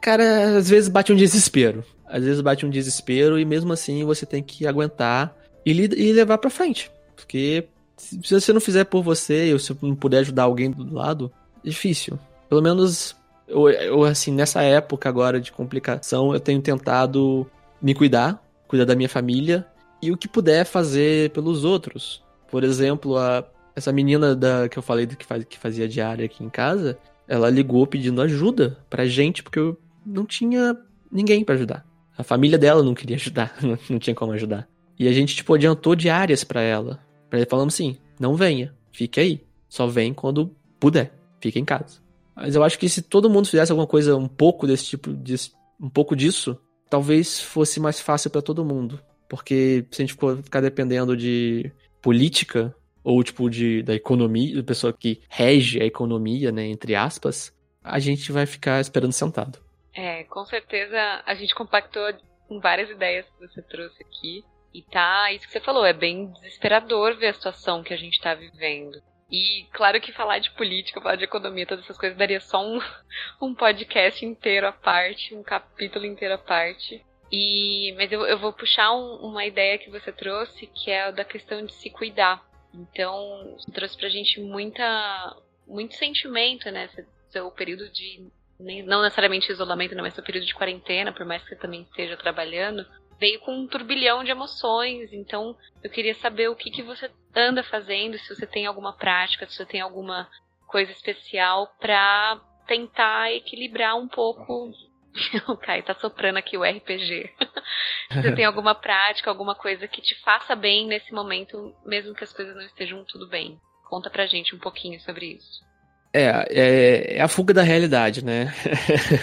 Cara, 0.02 0.58
às 0.58 0.70
vezes 0.70 0.90
bate 0.90 1.12
um 1.12 1.16
desespero. 1.16 1.84
Às 2.10 2.24
vezes 2.24 2.41
bate 2.41 2.65
um 2.65 2.69
desespero 2.69 3.39
e 3.39 3.45
mesmo 3.45 3.72
assim 3.72 4.04
você 4.04 4.26
tem 4.26 4.41
que 4.41 4.65
aguentar 4.65 5.36
e, 5.65 5.72
e 5.72 6.12
levar 6.12 6.38
pra 6.39 6.50
frente. 6.50 6.91
Porque, 7.15 7.67
Se 7.95 8.17
você 8.32 8.52
não 8.52 8.62
fizer 8.62 8.86
por 8.86 9.04
você, 9.04 9.54
ou 9.54 9.60
se 9.60 9.76
não 9.82 9.95
puder 9.95 10.19
ajudar 10.19 10.43
alguém 10.43 10.72
do 10.72 10.93
lado, 10.93 11.32
é 11.63 11.69
difícil. 11.69 12.17
Pelo 12.48 12.62
menos, 12.62 13.15
eu, 13.48 13.69
eu, 13.69 14.04
assim, 14.04 14.32
nessa 14.32 14.62
época 14.63 15.08
agora 15.08 15.39
de 15.39 15.52
complicação, 15.52 16.34
eu 16.34 16.39
tenho 16.39 16.62
tentado 16.62 17.45
me 17.82 17.93
cuidar, 17.93 18.43
cuidar 18.67 18.86
da 18.86 18.95
minha 18.95 19.10
família, 19.10 19.65
e 20.02 20.12
o 20.12 20.17
que 20.17 20.28
puder 20.28 20.65
fazer 20.65 21.30
pelos 21.32 21.63
outros. 21.63 22.24
Por 22.50 22.63
exemplo, 22.63 23.17
a, 23.17 23.45
essa 23.76 23.91
menina 23.91 24.36
da, 24.36 24.67
que 24.67 24.78
eu 24.78 24.84
falei 24.84 25.06
que, 25.06 25.26
faz, 25.26 25.43
que 25.43 25.60
fazia 25.60 25.88
diária 25.88 26.26
aqui 26.26 26.43
em 26.43 26.50
casa, 26.50 26.98
ela 27.28 27.50
ligou 27.50 27.86
pedindo 27.86 28.22
ajuda 28.22 28.78
pra 28.89 29.06
gente, 29.06 29.43
porque 29.43 29.60
eu 29.60 29.78
não 30.06 30.26
tinha 30.26 30.76
ninguém 31.12 31.43
para 31.43 31.56
ajudar. 31.56 31.88
A 32.19 32.23
família 32.23 32.58
dela 32.58 32.84
não 32.84 32.93
queria 32.93 33.15
ajudar, 33.15 33.55
não, 33.89 33.97
tinha 33.97 34.13
como 34.13 34.34
ajudar. 34.34 34.67
E 34.99 35.08
a 35.08 35.13
gente, 35.13 35.38
tipo, 35.38 35.53
adiantou 35.53 35.95
diárias 35.95 36.43
para 36.43 36.62
ela. 36.62 36.99
Pra 37.29 37.39
ele 37.39 37.47
falando 37.49 37.69
assim, 37.69 37.95
não 38.19 38.36
venha, 38.36 38.75
fique 38.91 39.21
aí. 39.21 39.41
Só 39.69 39.88
vem 39.88 40.13
quando 40.13 40.53
puder, 40.77 41.13
fique 41.39 41.58
em 41.58 41.63
casa. 41.63 42.01
Mas 42.36 42.55
eu 42.55 42.63
acho 42.63 42.77
que 42.77 42.89
se 42.89 43.01
todo 43.01 43.29
mundo 43.29 43.47
fizesse 43.47 43.71
alguma 43.71 43.88
coisa 43.88 44.17
um 44.17 44.27
pouco 44.27 44.67
desse 44.67 44.84
tipo, 44.84 45.13
de, 45.13 45.34
um 45.79 45.89
pouco 45.89 46.13
disso, 46.13 46.60
talvez 46.89 47.39
fosse 47.39 47.79
mais 47.79 48.01
fácil 48.01 48.29
para 48.29 48.41
todo 48.41 48.65
mundo. 48.65 48.99
Porque 49.29 49.86
se 49.89 50.01
a 50.01 50.05
gente 50.05 50.17
ficar 50.43 50.60
dependendo 50.60 51.15
de 51.15 51.71
política, 52.01 52.75
ou 53.01 53.23
tipo 53.23 53.49
de 53.49 53.82
da 53.82 53.95
economia, 53.95 54.58
da 54.58 54.63
pessoa 54.63 54.91
que 54.91 55.21
rege 55.29 55.82
a 55.82 55.86
economia, 55.86 56.51
né, 56.51 56.67
entre 56.67 56.95
aspas, 56.95 57.53
a 57.82 57.97
gente 57.97 58.29
vai 58.29 58.45
ficar 58.45 58.82
esperando 58.82 59.13
sentado. 59.13 59.58
É, 60.00 60.24
com 60.24 60.46
certeza 60.46 61.22
a 61.26 61.36
gente 61.36 61.54
compactou 61.54 62.14
com 62.48 62.58
várias 62.62 62.90
ideias 62.90 63.26
que 63.26 63.48
você 63.48 63.62
trouxe 63.62 64.02
aqui. 64.02 64.46
E 64.74 64.82
tá, 64.82 65.30
isso 65.34 65.46
que 65.46 65.52
você 65.52 65.60
falou, 65.60 65.86
é 65.86 65.92
bem 65.92 66.32
desesperador 66.32 67.18
ver 67.18 67.28
a 67.28 67.34
situação 67.34 67.84
que 67.84 67.94
a 67.94 67.98
gente 67.98 68.22
tá 68.22 68.34
vivendo. 68.34 69.02
E 69.30 69.68
claro 69.74 70.00
que 70.00 70.14
falar 70.14 70.40
de 70.40 70.52
política, 70.52 71.02
falar 71.02 71.18
de 71.18 71.26
economia, 71.26 71.66
todas 71.66 71.84
essas 71.84 71.98
coisas 71.98 72.18
daria 72.18 72.40
só 72.40 72.66
um, 72.66 72.80
um 73.42 73.54
podcast 73.54 74.26
inteiro 74.26 74.68
à 74.68 74.72
parte, 74.72 75.36
um 75.36 75.44
capítulo 75.44 76.06
inteiro 76.06 76.36
à 76.36 76.38
parte. 76.38 77.04
E, 77.30 77.94
mas 77.98 78.10
eu, 78.10 78.26
eu 78.26 78.40
vou 78.40 78.54
puxar 78.54 78.94
um, 78.94 79.16
uma 79.18 79.46
ideia 79.46 79.78
que 79.78 79.90
você 79.90 80.14
trouxe, 80.14 80.66
que 80.68 80.92
é 80.92 81.04
a 81.04 81.12
da 81.12 81.26
questão 81.26 81.66
de 81.66 81.74
se 81.74 81.90
cuidar. 81.90 82.42
Então, 82.74 83.58
trouxe 83.74 83.98
pra 83.98 84.08
gente 84.08 84.40
muita, 84.40 85.36
muito 85.68 85.96
sentimento, 85.96 86.72
né? 86.72 86.90
Seu 87.32 87.52
período 87.52 87.90
de, 87.90 88.32
não 88.60 89.02
necessariamente 89.02 89.52
isolamento, 89.52 89.95
não, 89.95 90.04
mas 90.04 90.13
seu 90.13 90.24
período 90.24 90.45
de 90.45 90.54
quarentena, 90.54 91.13
por 91.13 91.26
mais 91.26 91.41
que 91.41 91.50
você 91.50 91.56
também 91.56 91.82
esteja 91.84 92.17
trabalhando, 92.17 92.86
veio 93.17 93.39
com 93.39 93.56
um 93.56 93.67
turbilhão 93.67 94.24
de 94.24 94.32
emoções. 94.32 95.13
Então, 95.13 95.56
eu 95.84 95.89
queria 95.89 96.13
saber 96.15 96.50
o 96.50 96.56
que, 96.56 96.69
que 96.69 96.84
você 96.84 97.10
anda 97.36 97.63
fazendo, 97.63 98.17
se 98.17 98.36
você 98.36 98.45
tem 98.45 98.65
alguma 98.65 98.93
prática, 98.93 99.48
se 99.48 99.56
você 99.56 99.65
tem 99.65 99.82
alguma 99.82 100.30
coisa 100.67 100.91
especial 100.91 101.74
para 101.80 102.39
tentar 102.67 103.32
equilibrar 103.32 103.98
um 103.98 104.08
pouco. 104.08 104.72
o 105.48 105.58
Kai 105.58 105.82
tá 105.82 105.95
soprando 105.95 106.38
aqui 106.38 106.58
o 106.58 106.63
RPG. 106.63 107.34
você 108.12 108.36
tem 108.36 108.45
alguma 108.45 108.76
prática, 108.76 109.30
alguma 109.30 109.56
coisa 109.56 109.88
que 109.88 110.02
te 110.02 110.15
faça 110.22 110.56
bem 110.56 110.86
nesse 110.86 111.13
momento, 111.13 111.76
mesmo 111.86 112.13
que 112.13 112.24
as 112.24 112.34
coisas 112.34 112.56
não 112.56 112.63
estejam 112.63 113.04
tudo 113.06 113.28
bem. 113.28 113.60
Conta 113.89 114.10
pra 114.10 114.28
gente 114.28 114.56
um 114.56 114.60
pouquinho 114.60 115.00
sobre 115.02 115.34
isso. 115.34 115.68
É, 116.12 116.24
é, 116.50 117.17
é, 117.17 117.22
a 117.22 117.28
fuga 117.28 117.54
da 117.54 117.62
realidade, 117.62 118.26
né? 118.26 118.52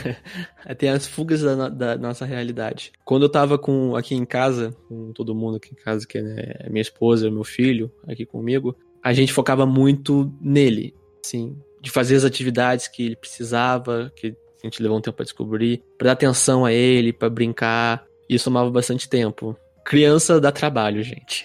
Tem 0.78 0.88
as 0.88 1.06
fugas 1.06 1.42
da, 1.42 1.68
da, 1.68 1.98
nossa 1.98 2.24
realidade. 2.24 2.92
Quando 3.04 3.24
eu 3.24 3.28
tava 3.28 3.58
com, 3.58 3.96
aqui 3.96 4.14
em 4.14 4.24
casa, 4.24 4.74
com 4.88 5.12
todo 5.12 5.34
mundo 5.34 5.56
aqui 5.56 5.70
em 5.72 5.84
casa, 5.84 6.06
que 6.06 6.18
é 6.18 6.68
minha 6.70 6.82
esposa, 6.82 7.30
meu 7.30 7.42
filho, 7.42 7.90
aqui 8.06 8.24
comigo, 8.24 8.76
a 9.02 9.12
gente 9.12 9.32
focava 9.32 9.66
muito 9.66 10.32
nele, 10.40 10.94
assim, 11.24 11.56
de 11.80 11.90
fazer 11.90 12.16
as 12.16 12.24
atividades 12.24 12.86
que 12.86 13.06
ele 13.06 13.16
precisava, 13.16 14.12
que 14.14 14.36
a 14.62 14.66
gente 14.66 14.80
levou 14.80 14.98
um 14.98 15.00
tempo 15.00 15.16
para 15.16 15.24
descobrir, 15.24 15.82
para 15.98 16.06
dar 16.06 16.12
atenção 16.12 16.64
a 16.64 16.72
ele, 16.72 17.12
para 17.12 17.28
brincar. 17.28 18.04
Isso 18.28 18.44
tomava 18.44 18.70
bastante 18.70 19.08
tempo. 19.08 19.56
Criança 19.84 20.40
dá 20.40 20.52
trabalho, 20.52 21.02
gente. 21.02 21.44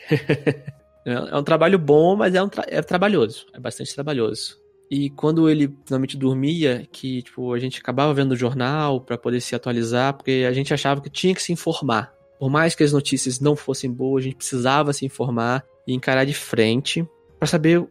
é 1.05 1.35
um 1.35 1.43
trabalho 1.43 1.79
bom, 1.79 2.15
mas 2.15 2.35
é, 2.35 2.41
um 2.41 2.49
tra 2.49 2.63
é 2.67 2.81
trabalhoso. 2.81 3.47
É 3.53 3.59
bastante 3.59 3.93
trabalhoso. 3.93 4.60
E 4.91 5.09
quando 5.09 5.49
ele 5.49 5.73
finalmente 5.85 6.17
dormia, 6.17 6.85
que 6.91 7.21
tipo, 7.21 7.53
a 7.53 7.59
gente 7.59 7.79
acabava 7.79 8.13
vendo 8.13 8.33
o 8.33 8.35
jornal 8.35 8.99
para 8.99 9.17
poder 9.17 9.39
se 9.39 9.55
atualizar, 9.55 10.13
porque 10.13 10.45
a 10.45 10.51
gente 10.51 10.73
achava 10.73 10.99
que 10.99 11.09
tinha 11.09 11.33
que 11.33 11.41
se 11.41 11.53
informar. 11.53 12.13
Por 12.37 12.49
mais 12.49 12.75
que 12.75 12.83
as 12.83 12.91
notícias 12.91 13.39
não 13.39 13.55
fossem 13.55 13.89
boas, 13.89 14.21
a 14.21 14.25
gente 14.25 14.35
precisava 14.35 14.91
se 14.91 15.05
informar 15.05 15.63
e 15.87 15.93
encarar 15.93 16.25
de 16.25 16.33
frente 16.33 17.07
para 17.39 17.47
saber 17.47 17.79
o 17.79 17.89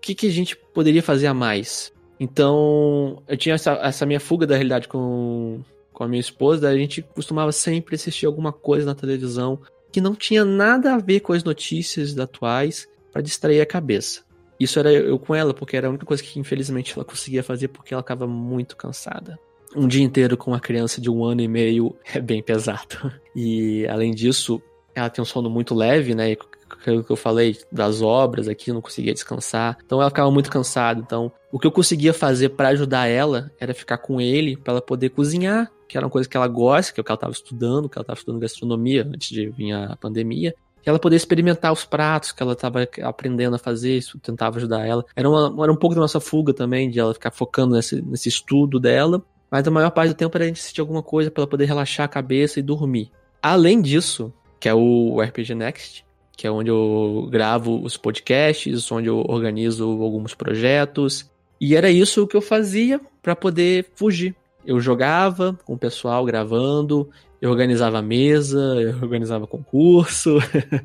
que, 0.00 0.14
que 0.14 0.26
a 0.26 0.30
gente 0.30 0.56
poderia 0.56 1.02
fazer 1.02 1.26
a 1.26 1.34
mais. 1.34 1.92
Então, 2.18 3.22
eu 3.28 3.36
tinha 3.36 3.54
essa, 3.54 3.72
essa 3.82 4.06
minha 4.06 4.18
fuga 4.18 4.46
da 4.46 4.54
realidade 4.54 4.88
com, 4.88 5.60
com 5.92 6.02
a 6.02 6.08
minha 6.08 6.20
esposa, 6.20 6.66
a 6.66 6.76
gente 6.78 7.02
costumava 7.02 7.52
sempre 7.52 7.94
assistir 7.94 8.24
alguma 8.24 8.54
coisa 8.54 8.86
na 8.86 8.94
televisão 8.94 9.60
que 9.92 10.00
não 10.00 10.14
tinha 10.14 10.46
nada 10.46 10.94
a 10.94 10.98
ver 10.98 11.20
com 11.20 11.34
as 11.34 11.44
notícias 11.44 12.18
atuais 12.18 12.88
para 13.12 13.20
distrair 13.20 13.60
a 13.60 13.66
cabeça. 13.66 14.22
Isso 14.58 14.78
era 14.78 14.92
eu 14.92 15.18
com 15.18 15.34
ela, 15.34 15.54
porque 15.54 15.76
era 15.76 15.86
a 15.86 15.90
única 15.90 16.06
coisa 16.06 16.22
que 16.22 16.38
infelizmente 16.38 16.92
ela 16.94 17.04
conseguia 17.04 17.42
fazer 17.42 17.68
porque 17.68 17.94
ela 17.94 18.00
estava 18.00 18.26
muito 18.26 18.76
cansada. 18.76 19.38
Um 19.76 19.86
dia 19.86 20.02
inteiro 20.02 20.36
com 20.36 20.50
uma 20.50 20.60
criança 20.60 21.00
de 21.00 21.10
um 21.10 21.24
ano 21.24 21.40
e 21.40 21.48
meio 21.48 21.94
é 22.12 22.20
bem 22.20 22.42
pesado. 22.42 23.12
E 23.36 23.86
além 23.86 24.12
disso, 24.14 24.60
ela 24.94 25.10
tem 25.10 25.22
um 25.22 25.26
sono 25.26 25.48
muito 25.48 25.74
leve, 25.74 26.14
né? 26.14 26.36
Aquilo 26.70 27.04
que 27.04 27.10
eu 27.10 27.16
falei 27.16 27.56
das 27.70 28.02
obras 28.02 28.48
aqui, 28.48 28.72
não 28.72 28.80
conseguia 28.80 29.14
descansar. 29.14 29.78
Então 29.84 30.00
ela 30.00 30.10
ficava 30.10 30.30
muito 30.30 30.50
cansada. 30.50 31.00
Então, 31.00 31.30
o 31.52 31.58
que 31.58 31.66
eu 31.66 31.72
conseguia 31.72 32.12
fazer 32.12 32.50
para 32.50 32.68
ajudar 32.68 33.06
ela 33.06 33.50
era 33.60 33.72
ficar 33.72 33.98
com 33.98 34.20
ele 34.20 34.56
para 34.56 34.74
ela 34.74 34.82
poder 34.82 35.10
cozinhar, 35.10 35.70
que 35.86 35.96
era 35.96 36.06
uma 36.06 36.10
coisa 36.10 36.28
que 36.28 36.36
ela 36.36 36.48
gosta, 36.48 36.92
que 36.92 37.00
é 37.00 37.02
o 37.02 37.04
que 37.04 37.10
ela 37.10 37.16
estava 37.16 37.32
estudando, 37.32 37.88
que 37.88 37.96
ela 37.96 38.02
estava 38.02 38.18
estudando 38.18 38.40
gastronomia 38.40 39.06
antes 39.06 39.28
de 39.28 39.48
vir 39.48 39.72
a 39.72 39.96
pandemia 39.96 40.54
ela 40.88 40.98
poder 40.98 41.16
experimentar 41.16 41.72
os 41.72 41.84
pratos 41.84 42.32
que 42.32 42.42
ela 42.42 42.52
estava 42.52 42.88
aprendendo 43.02 43.56
a 43.56 43.58
fazer, 43.58 43.96
isso 43.96 44.18
tentava 44.18 44.56
ajudar 44.56 44.86
ela. 44.86 45.04
Era, 45.14 45.28
uma, 45.28 45.64
era 45.64 45.72
um 45.72 45.76
pouco 45.76 45.94
da 45.94 46.00
nossa 46.00 46.20
fuga 46.20 46.52
também, 46.54 46.90
de 46.90 46.98
ela 46.98 47.14
ficar 47.14 47.30
focando 47.30 47.74
nesse, 47.74 48.00
nesse 48.02 48.28
estudo 48.28 48.80
dela, 48.80 49.22
mas 49.50 49.66
a 49.66 49.70
maior 49.70 49.90
parte 49.90 50.10
do 50.10 50.16
tempo 50.16 50.36
era 50.36 50.44
a 50.44 50.48
gente 50.48 50.60
assistir 50.60 50.80
alguma 50.80 51.02
coisa 51.02 51.30
para 51.30 51.42
ela 51.42 51.50
poder 51.50 51.64
relaxar 51.64 52.04
a 52.04 52.08
cabeça 52.08 52.58
e 52.58 52.62
dormir. 52.62 53.10
Além 53.42 53.80
disso, 53.80 54.32
que 54.58 54.68
é 54.68 54.74
o 54.74 55.20
RPG 55.20 55.54
Next, 55.54 56.04
que 56.36 56.46
é 56.46 56.50
onde 56.50 56.70
eu 56.70 57.28
gravo 57.30 57.82
os 57.82 57.96
podcasts, 57.96 58.90
onde 58.92 59.08
eu 59.08 59.24
organizo 59.28 59.84
alguns 60.02 60.34
projetos, 60.34 61.30
e 61.60 61.74
era 61.74 61.90
isso 61.90 62.26
que 62.26 62.36
eu 62.36 62.40
fazia 62.40 63.00
para 63.20 63.34
poder 63.34 63.86
fugir. 63.94 64.34
Eu 64.64 64.80
jogava 64.80 65.58
com 65.64 65.74
o 65.74 65.78
pessoal 65.78 66.24
gravando, 66.24 67.08
eu 67.40 67.50
organizava 67.50 68.02
mesa, 68.02 68.58
eu 68.58 68.96
organizava 69.02 69.46
concurso, 69.46 70.38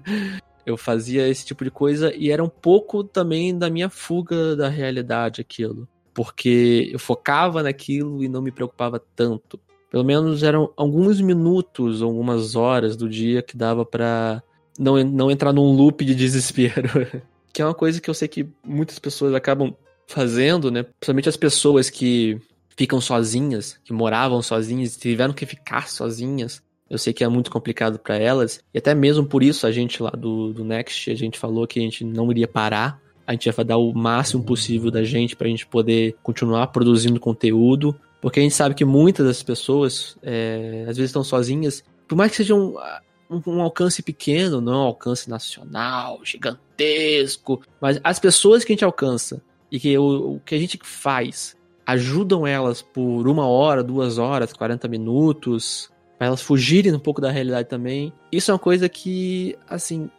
eu 0.65 0.77
fazia 0.77 1.27
esse 1.27 1.45
tipo 1.45 1.63
de 1.63 1.71
coisa 1.71 2.13
e 2.15 2.31
era 2.31 2.43
um 2.43 2.49
pouco 2.49 3.03
também 3.03 3.57
da 3.57 3.69
minha 3.69 3.89
fuga 3.89 4.55
da 4.55 4.69
realidade 4.69 5.41
aquilo, 5.41 5.87
porque 6.13 6.89
eu 6.91 6.99
focava 6.99 7.63
naquilo 7.63 8.23
e 8.23 8.29
não 8.29 8.41
me 8.41 8.51
preocupava 8.51 9.01
tanto. 9.15 9.59
Pelo 9.89 10.03
menos 10.03 10.41
eram 10.41 10.73
alguns 10.75 11.21
minutos, 11.21 12.01
algumas 12.01 12.55
horas 12.55 12.95
do 12.95 13.07
dia 13.07 13.43
que 13.43 13.55
dava 13.55 13.85
para 13.85 14.41
não, 14.79 15.03
não 15.03 15.29
entrar 15.29 15.53
num 15.53 15.71
loop 15.71 16.03
de 16.03 16.15
desespero. 16.15 16.89
que 17.53 17.61
é 17.61 17.65
uma 17.65 17.75
coisa 17.75 18.01
que 18.01 18.09
eu 18.09 18.13
sei 18.13 18.27
que 18.27 18.47
muitas 18.65 18.97
pessoas 18.97 19.35
acabam 19.35 19.75
fazendo, 20.07 20.71
né? 20.71 20.83
Principalmente 20.83 21.29
as 21.29 21.37
pessoas 21.37 21.89
que 21.89 22.39
ficam 22.75 22.99
sozinhas, 22.99 23.79
que 23.83 23.93
moravam 23.93 24.41
sozinhas, 24.41 24.97
tiveram 24.97 25.33
que 25.33 25.45
ficar 25.45 25.87
sozinhas. 25.87 26.61
Eu 26.89 26.97
sei 26.97 27.13
que 27.13 27.23
é 27.23 27.27
muito 27.27 27.49
complicado 27.49 27.97
para 27.97 28.17
elas. 28.17 28.63
E 28.73 28.77
até 28.77 28.93
mesmo 28.93 29.25
por 29.25 29.41
isso 29.41 29.65
a 29.65 29.71
gente 29.71 30.01
lá 30.01 30.11
do, 30.11 30.53
do 30.53 30.63
Next, 30.63 31.09
a 31.09 31.15
gente 31.15 31.39
falou 31.39 31.65
que 31.65 31.79
a 31.79 31.81
gente 31.81 32.03
não 32.03 32.29
iria 32.31 32.47
parar. 32.47 33.01
A 33.25 33.31
gente 33.31 33.45
ia 33.45 33.63
dar 33.63 33.77
o 33.77 33.93
máximo 33.93 34.43
possível 34.43 34.91
da 34.91 35.03
gente 35.03 35.35
pra 35.35 35.47
gente 35.47 35.65
poder 35.65 36.15
continuar 36.21 36.67
produzindo 36.67 37.19
conteúdo. 37.19 37.97
Porque 38.21 38.39
a 38.39 38.43
gente 38.43 38.55
sabe 38.55 38.75
que 38.75 38.85
muitas 38.85 39.25
das 39.25 39.41
pessoas, 39.41 40.17
é, 40.21 40.85
às 40.87 40.97
vezes, 40.97 41.09
estão 41.09 41.23
sozinhas. 41.23 41.83
Por 42.07 42.15
mais 42.15 42.31
que 42.31 42.37
seja 42.37 42.53
um, 42.53 43.61
alcance 43.61 44.03
pequeno, 44.03 44.61
não 44.61 44.73
um 44.73 44.87
alcance 44.87 45.29
nacional, 45.29 46.19
gigantesco. 46.23 47.61
Mas 47.81 47.99
as 48.03 48.19
pessoas 48.19 48.63
que 48.63 48.71
a 48.71 48.75
gente 48.75 48.85
alcança 48.85 49.41
e 49.71 49.79
que 49.79 49.97
o, 49.97 50.35
o 50.35 50.39
que 50.41 50.53
a 50.53 50.59
gente 50.59 50.79
faz 50.83 51.55
ajudam 51.85 52.45
elas 52.47 52.81
por 52.81 53.27
uma 53.27 53.47
hora, 53.47 53.83
duas 53.83 54.17
horas, 54.17 54.53
40 54.53 54.87
minutos, 54.87 55.91
para 56.17 56.27
elas 56.27 56.41
fugirem 56.41 56.93
um 56.93 56.99
pouco 56.99 57.21
da 57.21 57.31
realidade 57.31 57.67
também. 57.67 58.13
Isso 58.31 58.51
é 58.51 58.53
uma 58.53 58.59
coisa 58.59 58.87
que, 58.87 59.57
assim, 59.67 60.09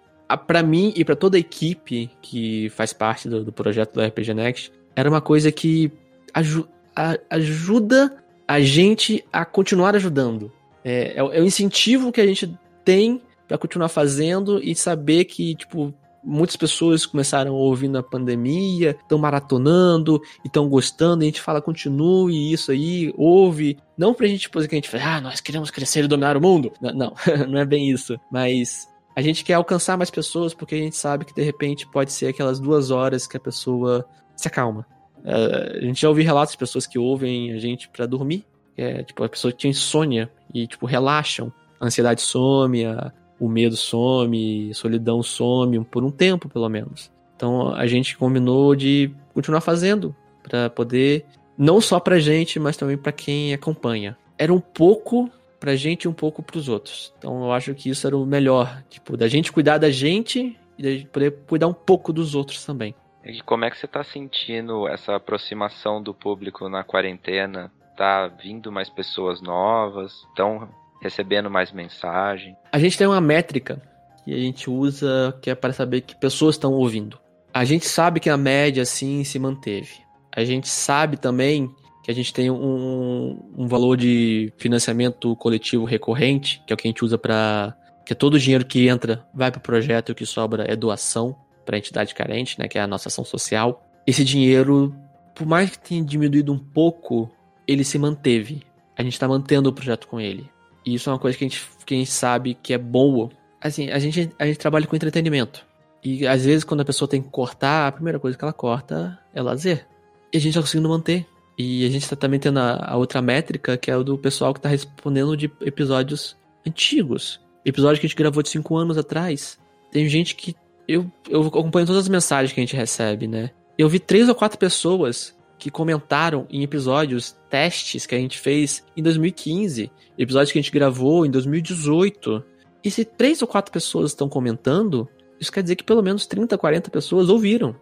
para 0.47 0.63
mim 0.63 0.93
e 0.97 1.05
para 1.05 1.17
toda 1.17 1.37
a 1.37 1.41
equipe 1.41 2.11
que 2.21 2.69
faz 2.71 2.93
parte 2.93 3.29
do, 3.29 3.45
do, 3.45 3.53
projeto 3.53 3.95
do 3.95 4.03
RPG 4.03 4.35
Next, 4.35 4.73
era 4.95 5.09
uma 5.09 5.21
coisa 5.21 5.51
que 5.51 5.91
aju 6.33 6.69
a, 6.95 7.19
ajuda 7.31 8.17
a 8.47 8.61
gente 8.61 9.25
a 9.33 9.45
continuar 9.45 9.97
ajudando. 9.97 10.53
É, 10.85 11.15
é, 11.15 11.17
é 11.17 11.41
o 11.41 11.45
incentivo 11.45 12.13
que 12.13 12.21
a 12.21 12.27
gente 12.27 12.55
tem 12.85 13.21
para 13.49 13.59
continuar 13.59 13.89
fazendo 13.89 14.63
e 14.63 14.75
saber 14.75 15.25
que, 15.25 15.55
tipo, 15.55 15.93
muitas 16.25 16.57
pessoas 16.57 17.05
começaram 17.05 17.53
a 17.53 17.59
ouvir 17.59 17.89
na 17.89 18.03
pandemia, 18.03 18.97
estão 19.01 19.19
maratonando 19.19 20.21
e 20.45 20.49
estão 20.49 20.69
gostando, 20.69 21.23
e 21.23 21.27
a 21.27 21.29
gente 21.29 21.41
fala, 21.41 21.61
continue 21.61 22.53
isso 22.53 22.73
aí, 22.73 23.13
ouve. 23.17 23.79
Não 23.97 24.15
pra 24.15 24.27
gente, 24.27 24.49
por 24.49 24.59
exemplo, 24.59 24.71
que 24.71 24.77
a 24.77 24.79
gente 24.79 24.91
fala, 24.91 25.17
ah, 25.17 25.21
nós 25.21 25.41
queremos 25.41 25.71
crescer 25.71 26.05
e 26.05 26.09
dominar 26.09 26.37
o 26.37 26.41
mundo. 26.41 26.73
Não, 26.81 26.93
não, 26.93 27.15
não 27.49 27.59
é 27.59 27.65
bem 27.65 27.91
isso. 27.91 28.19
Mas 28.31 28.89
a 29.15 29.23
gente 29.23 29.45
quer 29.45 29.55
alcançar 29.55 29.97
mais 29.97 30.11
pessoas 30.11 30.55
porque 30.55 30.75
a 30.75 30.79
gente 30.79 30.97
sabe 30.97 31.25
que 31.25 31.35
de 31.35 31.43
repente 31.43 31.87
pode 31.87 32.13
ser 32.13 32.29
aquelas 32.29 32.59
duas 32.59 32.91
horas 32.91 33.27
que 33.27 33.37
a 33.37 33.41
pessoa 33.41 34.05
se 34.35 34.49
acalma. 34.49 34.87
Uh, 35.19 35.79
a 35.79 35.81
gente 35.81 36.03
já 36.03 36.09
ouviu 36.09 36.25
relatos 36.25 36.53
de 36.53 36.59
pessoas 36.59 36.87
que 36.87 36.99
ouvem 36.99 37.53
a 37.53 37.59
gente 37.59 37.89
para 37.89 38.07
dormir. 38.07 38.45
É, 38.77 39.05
tipo, 39.05 39.23
a 39.23 39.29
pessoa 39.29 39.53
tinha 39.53 39.71
insônia 39.71 40.31
e, 40.53 40.67
tipo, 40.67 40.85
relaxam. 40.85 41.53
A 41.81 41.87
ansiedade 41.87 42.21
some, 42.21 42.85
a, 42.85 43.13
o 43.39 43.49
medo 43.49 43.77
some, 43.77 44.73
solidão 44.75 45.23
some, 45.23 45.85
por 45.85 46.05
um 46.05 46.11
tempo, 46.11 46.49
pelo 46.49 46.69
menos. 46.69 47.11
Então, 47.37 47.75
a 47.75 47.87
gente 47.87 48.17
combinou 48.17 48.75
de 48.75 49.11
continuar 49.33 49.61
fazendo 49.61 50.15
para 50.43 50.71
poder, 50.71 51.25
não 51.59 51.81
só 51.81 51.99
pra 51.99 52.19
gente, 52.19 52.61
mas 52.61 52.77
também 52.77 52.97
para 52.97 53.13
quem 53.13 53.53
acompanha. 53.53 54.17
Era 54.39 54.53
um 54.53 54.61
pouco 54.61 55.31
pra 55.59 55.75
gente 55.75 56.05
e 56.05 56.09
um 56.09 56.13
pouco 56.13 56.43
pros 56.43 56.69
outros. 56.69 57.13
Então, 57.19 57.45
eu 57.45 57.53
acho 57.53 57.75
que 57.75 57.89
isso 57.91 58.07
era 58.07 58.17
o 58.17 58.27
melhor. 58.27 58.83
Tipo, 58.89 59.17
da 59.17 59.27
gente 59.29 59.51
cuidar 59.51 59.79
da 59.79 59.91
gente 59.91 60.57
e 60.79 60.83
da 60.83 61.09
poder 61.11 61.31
cuidar 61.49 61.67
um 61.67 61.75
pouco 61.75 62.13
dos 62.13 62.35
outros 62.35 62.65
também. 62.65 62.95
E 63.25 63.41
como 63.41 63.65
é 63.65 63.71
que 63.71 63.79
você 63.79 63.87
está 63.87 64.05
sentindo 64.05 64.87
essa 64.87 65.17
aproximação 65.17 66.03
do 66.03 66.13
público 66.13 66.69
na 66.69 66.85
quarentena? 66.85 67.73
Tá 67.97 68.29
vindo 68.29 68.71
mais 68.71 68.91
pessoas 68.91 69.41
novas? 69.41 70.13
Estão 70.29 70.69
recebendo 71.01 71.51
mais 71.51 71.73
mensagem? 71.73 72.57
A 72.73 72.79
gente 72.79 72.97
tem 72.97 73.07
uma 73.07 73.21
métrica 73.21 73.81
que 74.25 74.33
a 74.33 74.39
gente 74.39 74.71
usa 74.71 75.37
que 75.43 75.51
é 75.51 75.55
para 75.55 75.73
saber 75.73 76.01
que 76.01 76.17
pessoas 76.17 76.55
estão 76.55 76.73
ouvindo. 76.73 77.19
A 77.53 77.65
gente 77.65 77.87
sabe 77.87 78.21
que 78.21 78.31
a 78.31 78.37
média 78.37 78.83
assim 78.83 79.23
se 79.23 79.39
manteve. 79.39 80.03
A 80.35 80.45
gente 80.45 80.69
sabe 80.69 81.17
também 81.17 81.71
que 82.03 82.11
a 82.11 82.15
gente 82.15 82.33
tem 82.33 82.51
um, 82.51 83.39
um 83.57 83.67
valor 83.67 83.97
de 83.97 84.53
financiamento 84.59 85.35
coletivo 85.37 85.85
recorrente, 85.85 86.63
que 86.67 86.73
é 86.73 86.75
o 86.75 86.77
que 86.77 86.87
a 86.87 86.91
gente 86.91 87.05
usa 87.05 87.17
para 87.17 87.77
que 88.05 88.13
é 88.13 88.17
todo 88.17 88.35
o 88.35 88.39
dinheiro 88.39 88.67
que 88.67 88.87
entra 88.87 89.27
vai 89.33 89.51
para 89.51 89.59
o 89.59 89.63
projeto 89.63 90.11
e 90.11 90.13
o 90.13 90.15
que 90.15 90.27
sobra 90.27 90.65
é 90.71 90.77
doação 90.77 91.35
para 91.65 91.77
a 91.77 91.79
entidade 91.79 92.15
carente, 92.15 92.59
né, 92.59 92.69
que 92.69 92.77
é 92.77 92.83
a 92.83 92.87
nossa 92.87 93.09
ação 93.09 93.25
social. 93.25 93.83
Esse 94.07 94.23
dinheiro, 94.23 94.95
por 95.35 95.47
mais 95.47 95.71
que 95.71 95.79
tenha 95.79 96.05
diminuído 96.05 96.53
um 96.53 96.59
pouco, 96.59 97.31
ele 97.67 97.83
se 97.83 97.99
manteve. 97.99 98.63
A 98.97 99.03
gente 99.03 99.15
está 99.15 99.27
mantendo 99.27 99.71
o 99.71 99.73
projeto 99.73 100.07
com 100.07 100.21
ele. 100.21 100.51
E 100.85 100.95
isso 100.95 101.09
é 101.09 101.13
uma 101.13 101.19
coisa 101.19 101.37
que 101.37 101.45
a 101.45 101.49
gente, 101.49 101.69
que 101.85 101.95
a 101.95 101.99
gente 101.99 102.11
sabe 102.11 102.55
que 102.63 102.73
é 102.73 102.79
boa. 102.79 103.31
Assim, 103.61 103.91
a 103.91 103.99
gente, 103.99 104.31
a 104.39 104.47
gente 104.47 104.59
trabalha 104.59 104.87
com 104.87 104.95
entretenimento. 104.95 105.65
E 106.05 106.27
às 106.27 106.45
vezes, 106.45 106.65
quando 106.65 106.83
a 106.83 106.85
pessoa 106.85 107.09
tem 107.09 107.23
que 107.23 107.31
cortar, 107.31 107.89
a 107.89 107.93
primeira 107.93 108.19
coisa 108.19 108.37
que 108.37 108.45
ela 108.45 108.53
corta 108.53 109.19
é 109.33 109.41
lazer. 109.41 109.87
E 110.33 110.37
a 110.37 110.41
gente 110.41 110.51
está 110.51 110.61
conseguindo 110.61 110.89
manter. 110.89 111.27
E 111.57 111.87
a 111.87 111.89
gente 111.89 112.03
está 112.03 112.17
também 112.17 112.39
tendo 112.39 112.59
a, 112.59 112.91
a, 112.91 112.97
outra 112.97 113.23
métrica, 113.23 113.77
que 113.77 113.91
é 113.91 113.97
o 113.97 114.05
do 114.05 114.19
pessoal 114.19 114.53
que 114.53 114.59
está 114.59 114.69
respondendo 114.69 115.37
de 115.37 115.51
episódios 115.63 116.37
antigos. 116.67 117.41
Episódio 117.65 118.01
que 118.01 118.07
a 118.07 118.09
gente 118.09 118.19
gravou 118.19 118.43
de 118.43 118.51
5 118.51 118.77
anos 118.77 118.99
atrás. 118.99 119.59
Tem 119.91 120.07
gente 120.09 120.35
que 120.35 120.55
eu, 120.87 121.11
eu 121.31 121.47
acompanho 121.47 121.87
todas 121.87 122.03
as 122.03 122.09
mensagens 122.09 122.53
que 122.53 122.61
a 122.61 122.63
gente 122.63 122.77
recebe, 122.77 123.27
né? 123.27 123.51
Eu 123.79 123.89
vi 123.89 123.99
três 123.99 124.29
ou 124.29 124.35
quatro 124.35 124.59
pessoas 124.59 125.34
que 125.59 125.71
comentaram 125.71 126.47
em 126.51 126.63
episódios, 126.63 127.37
testes 127.49 128.07
que 128.07 128.15
a 128.15 128.19
gente 128.19 128.39
fez 128.39 128.85
em 128.97 129.03
2015, 129.03 129.91
episódios 130.19 130.53
que 130.53 130.59
a 130.59 130.63
gente 130.63 130.73
gravou 130.73 131.25
em 131.25 131.31
2018. 131.31 132.45
E 132.83 132.91
se 132.91 133.05
três 133.05 133.41
ou 133.41 133.49
quatro 133.49 133.73
pessoas 133.73 134.11
estão 134.11 134.29
comentando, 134.29 135.09
isso 135.41 135.53
quer 135.53 135.63
dizer 135.63 135.77
que 135.77 135.85
pelo 135.85 136.03
menos 136.03 136.27
30, 136.27 136.57
40 136.59 136.91
pessoas 136.91 137.29
ouviram. 137.29 137.75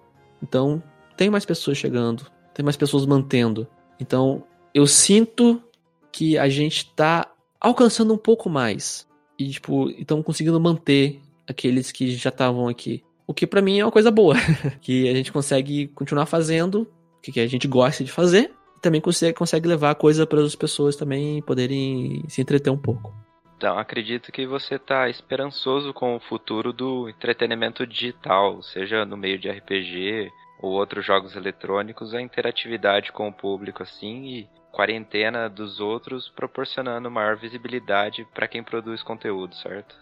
Então, 0.42 0.82
tem 1.16 1.30
mais 1.30 1.44
pessoas 1.44 1.78
chegando, 1.78 2.26
tem 2.54 2.64
mais 2.64 2.76
pessoas 2.76 3.06
mantendo. 3.06 3.66
Então, 3.98 4.44
eu 4.74 4.86
sinto 4.86 5.62
que 6.10 6.36
a 6.38 6.48
gente 6.48 6.92
tá 6.94 7.32
alcançando 7.60 8.12
um 8.12 8.18
pouco 8.18 8.50
mais. 8.50 9.06
E, 9.38 9.50
tipo, 9.50 9.90
estamos 9.90 10.24
conseguindo 10.24 10.60
manter 10.60 11.20
aqueles 11.46 11.90
que 11.90 12.14
já 12.14 12.30
estavam 12.30 12.68
aqui. 12.68 13.02
O 13.26 13.32
que 13.32 13.46
para 13.46 13.62
mim 13.62 13.78
é 13.78 13.84
uma 13.84 13.92
coisa 13.92 14.10
boa, 14.10 14.34
que 14.80 15.08
a 15.08 15.14
gente 15.14 15.32
consegue 15.32 15.88
continuar 15.88 16.26
fazendo 16.26 16.86
o 17.30 17.32
que 17.32 17.40
a 17.40 17.46
gente 17.46 17.68
gosta 17.68 18.02
de 18.02 18.10
fazer 18.10 18.52
e 18.76 18.80
também 18.80 19.00
consegue, 19.00 19.36
consegue 19.36 19.68
levar 19.68 19.90
a 19.90 19.94
coisa 19.94 20.26
para 20.26 20.40
as 20.42 20.56
pessoas 20.56 20.96
também 20.96 21.40
poderem 21.42 22.24
se 22.28 22.40
entreter 22.40 22.72
um 22.72 22.78
pouco. 22.78 23.14
Então, 23.56 23.78
acredito 23.78 24.32
que 24.32 24.44
você 24.44 24.74
está 24.74 25.08
esperançoso 25.08 25.94
com 25.94 26.16
o 26.16 26.20
futuro 26.20 26.72
do 26.72 27.08
entretenimento 27.08 27.86
digital, 27.86 28.60
seja 28.60 29.04
no 29.04 29.16
meio 29.16 29.38
de 29.38 29.48
RPG 29.48 30.30
ou 30.60 30.72
outros 30.72 31.06
jogos 31.06 31.36
eletrônicos, 31.36 32.12
a 32.12 32.20
interatividade 32.20 33.12
com 33.12 33.28
o 33.28 33.32
público 33.32 33.82
assim 33.82 34.24
e 34.26 34.48
quarentena 34.72 35.48
dos 35.48 35.78
outros 35.78 36.28
proporcionando 36.28 37.10
maior 37.10 37.36
visibilidade 37.36 38.26
para 38.34 38.48
quem 38.48 38.64
produz 38.64 39.02
conteúdo, 39.02 39.54
certo? 39.54 39.94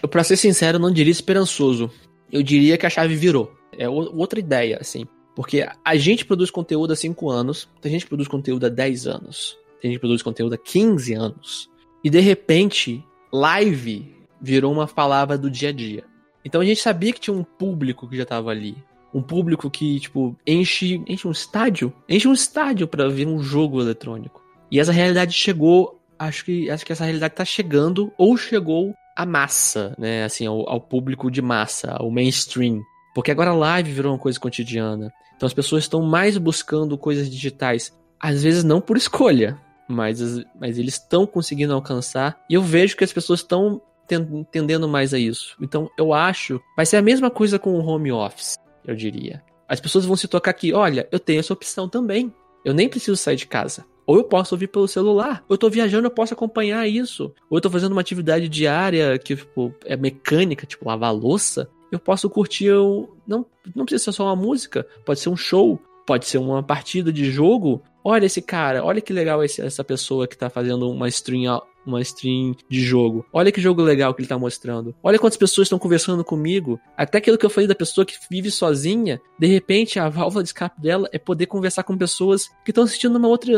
Eu, 0.00 0.08
pra 0.08 0.22
ser 0.22 0.36
sincero, 0.36 0.76
eu 0.76 0.80
não 0.80 0.92
diria 0.92 1.10
esperançoso. 1.10 1.90
Eu 2.30 2.42
diria 2.42 2.78
que 2.78 2.86
a 2.86 2.90
chave 2.90 3.16
virou. 3.16 3.52
É 3.76 3.88
outra 3.88 4.38
ideia, 4.38 4.78
assim. 4.80 5.04
Porque 5.38 5.64
a 5.84 5.96
gente 5.96 6.24
produz 6.24 6.50
conteúdo 6.50 6.92
há 6.92 6.96
5 6.96 7.30
anos, 7.30 7.68
tem 7.80 7.92
gente 7.92 8.08
produz 8.08 8.26
conteúdo 8.26 8.66
há 8.66 8.68
10 8.68 9.06
anos, 9.06 9.56
tem 9.80 9.92
gente 9.92 10.00
produz 10.00 10.20
conteúdo 10.20 10.54
há 10.54 10.58
15 10.58 11.14
anos. 11.14 11.70
E 12.02 12.10
de 12.10 12.18
repente, 12.18 13.04
live 13.32 14.16
virou 14.40 14.72
uma 14.72 14.88
palavra 14.88 15.38
do 15.38 15.48
dia 15.48 15.68
a 15.68 15.72
dia. 15.72 16.02
Então 16.44 16.60
a 16.60 16.64
gente 16.64 16.80
sabia 16.80 17.12
que 17.12 17.20
tinha 17.20 17.32
um 17.32 17.44
público 17.44 18.08
que 18.08 18.16
já 18.16 18.26
tava 18.26 18.50
ali. 18.50 18.76
Um 19.14 19.22
público 19.22 19.70
que, 19.70 20.00
tipo, 20.00 20.36
enche, 20.44 21.00
enche 21.06 21.28
um 21.28 21.30
estádio. 21.30 21.92
Enche 22.08 22.26
um 22.26 22.32
estádio 22.32 22.88
para 22.88 23.08
ver 23.08 23.28
um 23.28 23.40
jogo 23.40 23.80
eletrônico. 23.80 24.42
E 24.72 24.80
essa 24.80 24.90
realidade 24.90 25.32
chegou. 25.32 26.00
Acho 26.18 26.44
que, 26.44 26.68
acho 26.68 26.84
que 26.84 26.90
essa 26.90 27.04
realidade 27.04 27.36
tá 27.36 27.44
chegando, 27.44 28.12
ou 28.18 28.36
chegou 28.36 28.92
a 29.14 29.24
massa, 29.24 29.94
né? 29.96 30.24
Assim, 30.24 30.46
ao, 30.46 30.68
ao, 30.68 30.80
público 30.80 31.30
de 31.30 31.40
massa, 31.40 31.92
ao 31.92 32.10
mainstream. 32.10 32.82
Porque 33.14 33.30
agora 33.30 33.50
a 33.50 33.54
live 33.54 33.92
virou 33.92 34.12
uma 34.12 34.18
coisa 34.18 34.40
cotidiana. 34.40 35.12
Então 35.38 35.46
as 35.46 35.54
pessoas 35.54 35.84
estão 35.84 36.02
mais 36.02 36.36
buscando 36.36 36.98
coisas 36.98 37.30
digitais. 37.30 37.96
Às 38.18 38.42
vezes 38.42 38.64
não 38.64 38.80
por 38.80 38.96
escolha, 38.96 39.56
mas, 39.88 40.20
mas 40.60 40.78
eles 40.78 40.94
estão 40.94 41.24
conseguindo 41.24 41.72
alcançar. 41.72 42.40
E 42.50 42.54
eu 42.54 42.62
vejo 42.62 42.96
que 42.96 43.04
as 43.04 43.12
pessoas 43.12 43.38
estão 43.38 43.80
entendendo 44.10 44.88
mais 44.88 45.14
a 45.14 45.18
isso. 45.18 45.56
Então 45.62 45.88
eu 45.96 46.12
acho. 46.12 46.60
Vai 46.76 46.84
ser 46.84 46.96
a 46.96 47.02
mesma 47.02 47.30
coisa 47.30 47.56
com 47.56 47.78
o 47.78 47.86
home 47.86 48.10
office, 48.10 48.56
eu 48.84 48.96
diria. 48.96 49.40
As 49.68 49.78
pessoas 49.78 50.04
vão 50.04 50.16
se 50.16 50.26
tocar 50.26 50.50
aqui, 50.50 50.72
olha, 50.72 51.06
eu 51.12 51.20
tenho 51.20 51.38
essa 51.38 51.52
opção 51.52 51.88
também. 51.88 52.34
Eu 52.64 52.74
nem 52.74 52.88
preciso 52.88 53.16
sair 53.16 53.36
de 53.36 53.46
casa. 53.46 53.84
Ou 54.04 54.16
eu 54.16 54.24
posso 54.24 54.54
ouvir 54.56 54.66
pelo 54.66 54.88
celular. 54.88 55.44
Ou 55.48 55.54
eu 55.54 55.58
tô 55.58 55.70
viajando, 55.70 56.06
eu 56.06 56.10
posso 56.10 56.34
acompanhar 56.34 56.88
isso. 56.88 57.32
Ou 57.48 57.58
eu 57.58 57.60
tô 57.60 57.70
fazendo 57.70 57.92
uma 57.92 58.00
atividade 58.00 58.48
diária 58.48 59.16
que 59.18 59.36
tipo, 59.36 59.72
é 59.84 59.96
mecânica, 59.96 60.66
tipo 60.66 60.88
lavar 60.88 61.14
louça. 61.14 61.70
Eu 61.90 61.98
posso 61.98 62.28
curtir. 62.28 62.66
Eu... 62.66 63.16
Não, 63.26 63.46
não 63.74 63.84
precisa 63.84 64.10
ser 64.10 64.16
só 64.16 64.24
uma 64.24 64.36
música. 64.36 64.86
Pode 65.04 65.20
ser 65.20 65.28
um 65.28 65.36
show. 65.36 65.80
Pode 66.06 66.26
ser 66.26 66.38
uma 66.38 66.62
partida 66.62 67.12
de 67.12 67.30
jogo. 67.30 67.82
Olha 68.02 68.24
esse 68.24 68.40
cara, 68.40 68.82
olha 68.82 69.02
que 69.02 69.12
legal 69.12 69.44
esse, 69.44 69.60
essa 69.60 69.84
pessoa 69.84 70.26
que 70.26 70.38
tá 70.38 70.48
fazendo 70.48 70.90
uma 70.90 71.06
stream, 71.08 71.60
uma 71.84 72.00
stream 72.00 72.54
de 72.66 72.80
jogo. 72.80 73.26
Olha 73.30 73.52
que 73.52 73.60
jogo 73.60 73.82
legal 73.82 74.14
que 74.14 74.22
ele 74.22 74.28
tá 74.28 74.38
mostrando. 74.38 74.94
Olha 75.02 75.18
quantas 75.18 75.36
pessoas 75.36 75.66
estão 75.66 75.78
conversando 75.78 76.24
comigo. 76.24 76.80
Até 76.96 77.18
aquilo 77.18 77.36
que 77.36 77.44
eu 77.44 77.50
falei 77.50 77.66
da 77.66 77.74
pessoa 77.74 78.06
que 78.06 78.14
vive 78.30 78.50
sozinha, 78.50 79.20
de 79.38 79.46
repente 79.46 79.98
a 79.98 80.08
válvula 80.08 80.42
de 80.42 80.48
escape 80.48 80.80
dela 80.80 81.06
é 81.12 81.18
poder 81.18 81.44
conversar 81.44 81.82
com 81.82 81.98
pessoas 81.98 82.48
que 82.64 82.70
estão 82.70 82.84
assistindo 82.84 83.16
uma 83.16 83.28
outra 83.28 83.52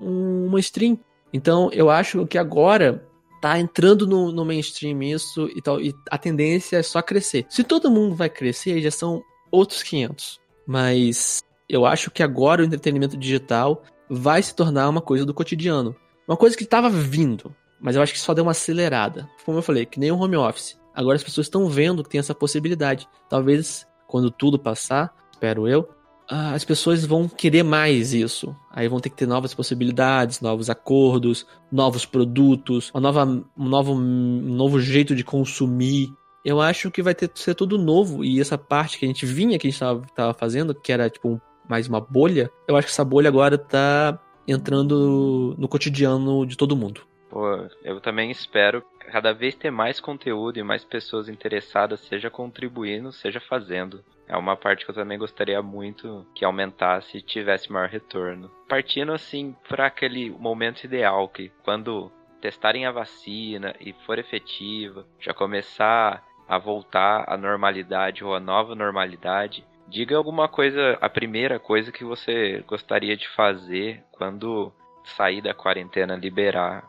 uma 0.00 0.58
stream. 0.60 0.98
Então 1.30 1.68
eu 1.72 1.90
acho 1.90 2.26
que 2.26 2.38
agora 2.38 3.06
tá 3.46 3.60
entrando 3.60 4.08
no, 4.08 4.32
no 4.32 4.44
mainstream 4.44 5.00
isso 5.04 5.48
e 5.54 5.62
tal, 5.62 5.80
e 5.80 5.94
a 6.10 6.18
tendência 6.18 6.78
é 6.78 6.82
só 6.82 7.00
crescer. 7.00 7.46
Se 7.48 7.62
todo 7.62 7.90
mundo 7.90 8.16
vai 8.16 8.28
crescer, 8.28 8.80
já 8.80 8.90
são 8.90 9.22
outros 9.52 9.84
500. 9.84 10.40
Mas 10.66 11.44
eu 11.68 11.86
acho 11.86 12.10
que 12.10 12.24
agora 12.24 12.60
o 12.60 12.64
entretenimento 12.64 13.16
digital 13.16 13.84
vai 14.10 14.42
se 14.42 14.52
tornar 14.52 14.88
uma 14.88 15.00
coisa 15.00 15.24
do 15.24 15.32
cotidiano. 15.32 15.94
Uma 16.26 16.36
coisa 16.36 16.56
que 16.56 16.64
estava 16.64 16.90
vindo, 16.90 17.54
mas 17.80 17.94
eu 17.94 18.02
acho 18.02 18.12
que 18.12 18.18
só 18.18 18.34
deu 18.34 18.42
uma 18.42 18.50
acelerada. 18.50 19.30
Como 19.44 19.58
eu 19.58 19.62
falei, 19.62 19.86
que 19.86 20.00
nem 20.00 20.10
o 20.10 20.18
home 20.18 20.36
office. 20.36 20.76
Agora 20.92 21.14
as 21.14 21.22
pessoas 21.22 21.46
estão 21.46 21.68
vendo 21.68 22.02
que 22.02 22.10
tem 22.10 22.18
essa 22.18 22.34
possibilidade. 22.34 23.08
Talvez 23.28 23.86
quando 24.08 24.28
tudo 24.28 24.58
passar, 24.58 25.14
espero 25.30 25.68
eu, 25.68 25.88
as 26.28 26.64
pessoas 26.64 27.04
vão 27.04 27.28
querer 27.28 27.62
mais 27.62 28.12
isso. 28.12 28.54
Aí 28.70 28.88
vão 28.88 29.00
ter 29.00 29.10
que 29.10 29.16
ter 29.16 29.26
novas 29.26 29.54
possibilidades, 29.54 30.40
novos 30.40 30.68
acordos, 30.68 31.46
novos 31.70 32.04
produtos, 32.04 32.90
uma 32.92 33.00
nova, 33.00 33.24
um, 33.24 33.44
novo, 33.56 33.92
um 33.92 34.54
novo 34.54 34.80
jeito 34.80 35.14
de 35.14 35.24
consumir. 35.24 36.12
Eu 36.44 36.60
acho 36.60 36.90
que 36.90 37.02
vai 37.02 37.14
ter 37.14 37.30
ser 37.34 37.54
tudo 37.54 37.78
novo. 37.78 38.24
E 38.24 38.40
essa 38.40 38.58
parte 38.58 38.98
que 38.98 39.04
a 39.04 39.08
gente 39.08 39.26
vinha, 39.26 39.58
que 39.58 39.66
a 39.66 39.70
gente 39.70 39.82
estava 40.08 40.34
fazendo, 40.34 40.74
que 40.74 40.92
era 40.92 41.08
tipo 41.08 41.40
mais 41.68 41.88
uma 41.88 42.00
bolha, 42.00 42.50
eu 42.68 42.76
acho 42.76 42.86
que 42.86 42.92
essa 42.92 43.04
bolha 43.04 43.28
agora 43.28 43.58
tá 43.58 44.18
entrando 44.46 45.54
no 45.58 45.68
cotidiano 45.68 46.46
de 46.46 46.56
todo 46.56 46.76
mundo. 46.76 47.02
Pô, 47.28 47.44
eu 47.82 48.00
também 48.00 48.30
espero 48.30 48.84
cada 49.10 49.32
vez 49.32 49.54
ter 49.54 49.70
mais 49.70 50.00
conteúdo 50.00 50.58
e 50.58 50.62
mais 50.62 50.84
pessoas 50.84 51.28
interessadas, 51.28 52.00
seja 52.00 52.30
contribuindo, 52.30 53.12
seja 53.12 53.40
fazendo. 53.40 54.02
É 54.28 54.36
uma 54.36 54.56
parte 54.56 54.84
que 54.84 54.90
eu 54.90 54.94
também 54.94 55.18
gostaria 55.18 55.62
muito 55.62 56.26
que 56.34 56.44
aumentasse 56.44 57.18
e 57.18 57.22
tivesse 57.22 57.70
maior 57.70 57.88
retorno. 57.88 58.50
Partindo 58.68 59.12
assim 59.12 59.54
para 59.68 59.86
aquele 59.86 60.30
momento 60.30 60.84
ideal 60.84 61.28
que 61.28 61.50
quando 61.62 62.10
testarem 62.40 62.86
a 62.86 62.92
vacina 62.92 63.74
e 63.80 63.92
for 64.04 64.18
efetiva, 64.18 65.06
já 65.20 65.32
começar 65.32 66.24
a 66.48 66.58
voltar 66.58 67.24
à 67.26 67.36
normalidade 67.36 68.24
ou 68.24 68.34
à 68.34 68.40
nova 68.40 68.74
normalidade, 68.74 69.64
diga 69.88 70.16
alguma 70.16 70.48
coisa, 70.48 70.98
a 71.00 71.08
primeira 71.08 71.58
coisa 71.58 71.90
que 71.90 72.04
você 72.04 72.62
gostaria 72.66 73.16
de 73.16 73.28
fazer 73.28 74.02
quando 74.12 74.72
sair 75.04 75.40
da 75.40 75.54
quarentena, 75.54 76.16
liberar 76.16 76.84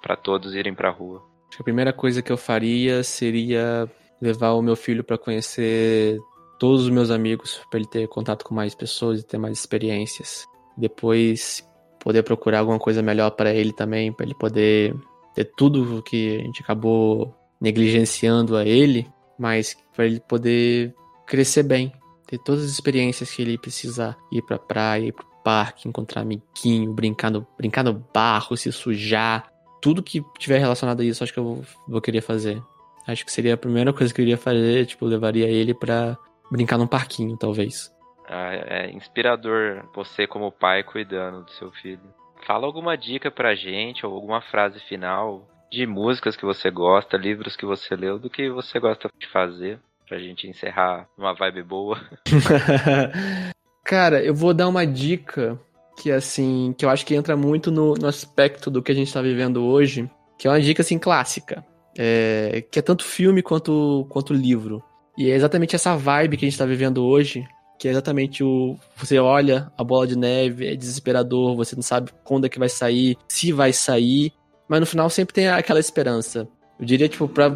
para 0.00 0.16
todos 0.16 0.54
irem 0.54 0.74
para 0.74 0.90
rua. 0.90 1.22
Acho 1.48 1.58
que 1.58 1.62
a 1.62 1.64
primeira 1.64 1.92
coisa 1.92 2.22
que 2.22 2.30
eu 2.30 2.36
faria 2.36 3.02
seria 3.02 3.90
levar 4.20 4.52
o 4.52 4.62
meu 4.62 4.76
filho 4.76 5.02
para 5.02 5.18
conhecer 5.18 6.18
todos 6.58 6.84
os 6.84 6.90
meus 6.90 7.10
amigos, 7.10 7.60
para 7.70 7.80
ele 7.80 7.88
ter 7.88 8.08
contato 8.08 8.44
com 8.44 8.54
mais 8.54 8.74
pessoas 8.74 9.20
e 9.20 9.26
ter 9.26 9.38
mais 9.38 9.58
experiências. 9.58 10.46
Depois 10.76 11.66
poder 12.00 12.22
procurar 12.22 12.60
alguma 12.60 12.78
coisa 12.78 13.02
melhor 13.02 13.30
para 13.30 13.52
ele 13.52 13.72
também, 13.72 14.12
para 14.12 14.26
ele 14.26 14.34
poder 14.34 14.94
ter 15.34 15.44
tudo 15.56 15.98
o 15.98 16.02
que 16.02 16.36
a 16.36 16.42
gente 16.42 16.62
acabou 16.62 17.34
negligenciando 17.60 18.56
a 18.56 18.64
ele, 18.64 19.06
mas 19.38 19.76
para 19.94 20.06
ele 20.06 20.20
poder 20.20 20.94
crescer 21.26 21.62
bem, 21.62 21.92
ter 22.26 22.38
todas 22.38 22.64
as 22.64 22.70
experiências 22.70 23.30
que 23.30 23.42
ele 23.42 23.58
precisar, 23.58 24.16
ir 24.32 24.42
pra 24.42 24.58
praia, 24.58 25.06
ir 25.06 25.12
pro 25.12 25.26
parque, 25.44 25.88
encontrar 25.88 26.22
amiguinho, 26.22 26.92
brincar 26.92 27.30
no, 27.30 27.46
brincar 27.56 27.82
no 27.82 27.94
barro, 28.12 28.56
se 28.56 28.70
sujar, 28.72 29.50
tudo 29.80 30.02
que 30.02 30.22
tiver 30.38 30.58
relacionado 30.58 31.00
a 31.00 31.04
isso, 31.04 31.22
acho 31.22 31.32
que 31.32 31.38
eu 31.38 31.44
vou, 31.44 31.64
vou 31.88 32.00
querer 32.00 32.20
fazer. 32.20 32.62
Acho 33.06 33.24
que 33.24 33.32
seria 33.32 33.54
a 33.54 33.56
primeira 33.56 33.92
coisa 33.92 34.12
que 34.12 34.20
eu 34.20 34.24
iria 34.24 34.36
fazer, 34.36 34.86
tipo, 34.86 35.06
levaria 35.06 35.48
ele 35.48 35.72
pra 35.72 36.18
brincar 36.50 36.78
num 36.78 36.86
parquinho, 36.86 37.36
talvez. 37.36 37.92
Ah, 38.28 38.54
é 38.54 38.90
inspirador 38.90 39.88
você 39.94 40.26
como 40.26 40.52
pai 40.52 40.82
cuidando 40.82 41.44
do 41.44 41.50
seu 41.52 41.70
filho. 41.72 42.02
Fala 42.46 42.66
alguma 42.66 42.96
dica 42.96 43.30
pra 43.30 43.54
gente, 43.54 44.04
ou 44.04 44.14
alguma 44.14 44.40
frase 44.42 44.78
final 44.80 45.46
de 45.70 45.86
músicas 45.86 46.36
que 46.36 46.44
você 46.44 46.70
gosta, 46.70 47.16
livros 47.16 47.56
que 47.56 47.66
você 47.66 47.94
leu, 47.94 48.18
do 48.18 48.30
que 48.30 48.50
você 48.50 48.78
gosta 48.78 49.10
de 49.18 49.26
fazer, 49.28 49.78
pra 50.06 50.18
gente 50.18 50.46
encerrar 50.46 51.06
uma 51.16 51.34
vibe 51.34 51.62
boa. 51.62 52.00
Cara, 53.84 54.22
eu 54.22 54.34
vou 54.34 54.52
dar 54.52 54.68
uma 54.68 54.86
dica 54.86 55.58
que 56.00 56.10
assim, 56.10 56.74
que 56.76 56.84
eu 56.84 56.90
acho 56.90 57.04
que 57.04 57.14
entra 57.14 57.36
muito 57.36 57.70
no, 57.70 57.94
no 57.94 58.06
aspecto 58.06 58.70
do 58.70 58.82
que 58.82 58.92
a 58.92 58.94
gente 58.94 59.12
tá 59.12 59.20
vivendo 59.20 59.64
hoje, 59.64 60.08
que 60.38 60.46
é 60.46 60.50
uma 60.50 60.60
dica 60.60 60.82
assim 60.82 60.98
clássica, 60.98 61.64
é, 61.98 62.62
que 62.70 62.78
é 62.78 62.82
tanto 62.82 63.04
filme 63.04 63.42
quanto 63.42 64.06
quanto 64.08 64.32
livro. 64.32 64.82
E 65.18 65.32
é 65.32 65.34
exatamente 65.34 65.74
essa 65.74 65.96
vibe 65.96 66.36
que 66.36 66.46
a 66.46 66.48
gente 66.48 66.56
tá 66.56 66.64
vivendo 66.64 67.04
hoje, 67.04 67.44
que 67.76 67.88
é 67.88 67.90
exatamente 67.90 68.44
o 68.44 68.78
você 68.96 69.18
olha 69.18 69.68
a 69.76 69.82
bola 69.82 70.06
de 70.06 70.16
neve, 70.16 70.68
é 70.68 70.76
desesperador, 70.76 71.56
você 71.56 71.74
não 71.74 71.82
sabe 71.82 72.12
quando 72.22 72.44
é 72.44 72.48
que 72.48 72.58
vai 72.58 72.68
sair, 72.68 73.18
se 73.28 73.50
vai 73.50 73.72
sair, 73.72 74.32
mas 74.68 74.78
no 74.78 74.86
final 74.86 75.10
sempre 75.10 75.34
tem 75.34 75.48
aquela 75.48 75.80
esperança. 75.80 76.48
Eu 76.78 76.86
diria 76.86 77.08
tipo 77.08 77.26
para 77.26 77.52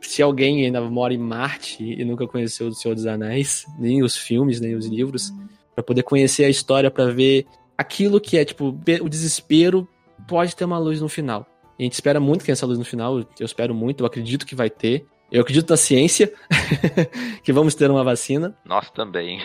se 0.00 0.20
alguém 0.20 0.64
ainda 0.64 0.80
mora 0.80 1.14
em 1.14 1.18
Marte 1.18 1.84
e 1.84 2.04
nunca 2.04 2.26
conheceu 2.26 2.66
o 2.66 2.74
Senhor 2.74 2.96
dos 2.96 3.06
Anéis, 3.06 3.64
nem 3.78 4.02
os 4.02 4.16
filmes, 4.16 4.60
nem 4.60 4.74
os 4.74 4.86
livros, 4.86 5.32
para 5.76 5.84
poder 5.84 6.02
conhecer 6.02 6.46
a 6.46 6.50
história, 6.50 6.90
para 6.90 7.12
ver 7.12 7.46
aquilo 7.76 8.20
que 8.20 8.36
é 8.36 8.44
tipo 8.44 8.76
o 9.00 9.08
desespero 9.08 9.86
pode 10.26 10.56
ter 10.56 10.64
uma 10.64 10.80
luz 10.80 11.00
no 11.00 11.08
final. 11.08 11.46
A 11.78 11.82
gente 11.84 11.92
espera 11.92 12.18
muito 12.18 12.44
que 12.44 12.50
essa 12.50 12.66
luz 12.66 12.76
no 12.76 12.84
final, 12.84 13.20
eu 13.20 13.46
espero 13.46 13.72
muito, 13.72 14.02
eu 14.02 14.06
acredito 14.06 14.44
que 14.44 14.56
vai 14.56 14.68
ter. 14.68 15.06
Eu 15.30 15.42
acredito 15.42 15.68
na 15.70 15.76
ciência, 15.76 16.32
que 17.44 17.52
vamos 17.52 17.74
ter 17.74 17.90
uma 17.90 18.02
vacina. 18.02 18.56
Nós 18.64 18.90
também. 18.90 19.40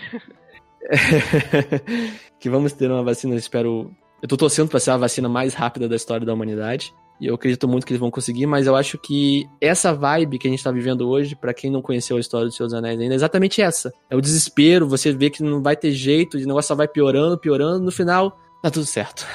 que 2.40 2.50
vamos 2.50 2.72
ter 2.74 2.90
uma 2.90 3.04
vacina, 3.04 3.36
espero. 3.36 3.92
Eu 4.22 4.28
tô 4.28 4.38
torcendo 4.38 4.70
para 4.70 4.80
ser 4.80 4.92
a 4.92 4.98
vacina 4.98 5.28
mais 5.28 5.54
rápida 5.54 5.90
da 5.90 5.96
história 5.96 6.26
da 6.26 6.34
humanidade. 6.34 6.94
E 7.20 7.28
eu 7.28 7.36
acredito 7.36 7.68
muito 7.68 7.86
que 7.86 7.94
eles 7.94 8.00
vão 8.00 8.10
conseguir, 8.10 8.46
mas 8.46 8.66
eu 8.66 8.76
acho 8.76 8.98
que 8.98 9.48
essa 9.62 9.94
vibe 9.94 10.40
que 10.40 10.48
a 10.48 10.52
gente 10.52 10.64
tá 10.64 10.72
vivendo 10.72 11.08
hoje, 11.08 11.36
para 11.36 11.54
quem 11.54 11.70
não 11.70 11.82
conheceu 11.82 12.18
a 12.18 12.20
história 12.20 12.48
dos 12.48 12.56
Seus 12.56 12.74
Anéis 12.74 13.00
ainda, 13.00 13.14
é 13.14 13.16
exatamente 13.16 13.62
essa. 13.62 13.94
É 14.10 14.16
o 14.16 14.22
desespero, 14.22 14.88
você 14.88 15.12
vê 15.12 15.30
que 15.30 15.44
não 15.44 15.62
vai 15.62 15.76
ter 15.76 15.92
jeito, 15.92 16.38
o 16.38 16.40
negócio 16.40 16.70
só 16.70 16.76
vai 16.76 16.88
piorando, 16.88 17.38
piorando, 17.38 17.80
no 17.84 17.92
final, 17.92 18.38
tá 18.62 18.72
tudo 18.72 18.86
certo. 18.86 19.26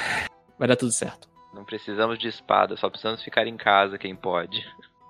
Vai 0.59 0.67
dar 0.67 0.77
tudo 0.77 0.93
certo. 0.93 1.29
Não 1.55 1.65
precisamos 1.65 2.19
de 2.19 2.29
espada, 2.29 2.77
só 2.77 2.91
precisamos 2.91 3.23
ficar 3.23 3.47
em 3.47 3.57
casa, 3.57 3.97
quem 3.97 4.15
pode. 4.15 4.63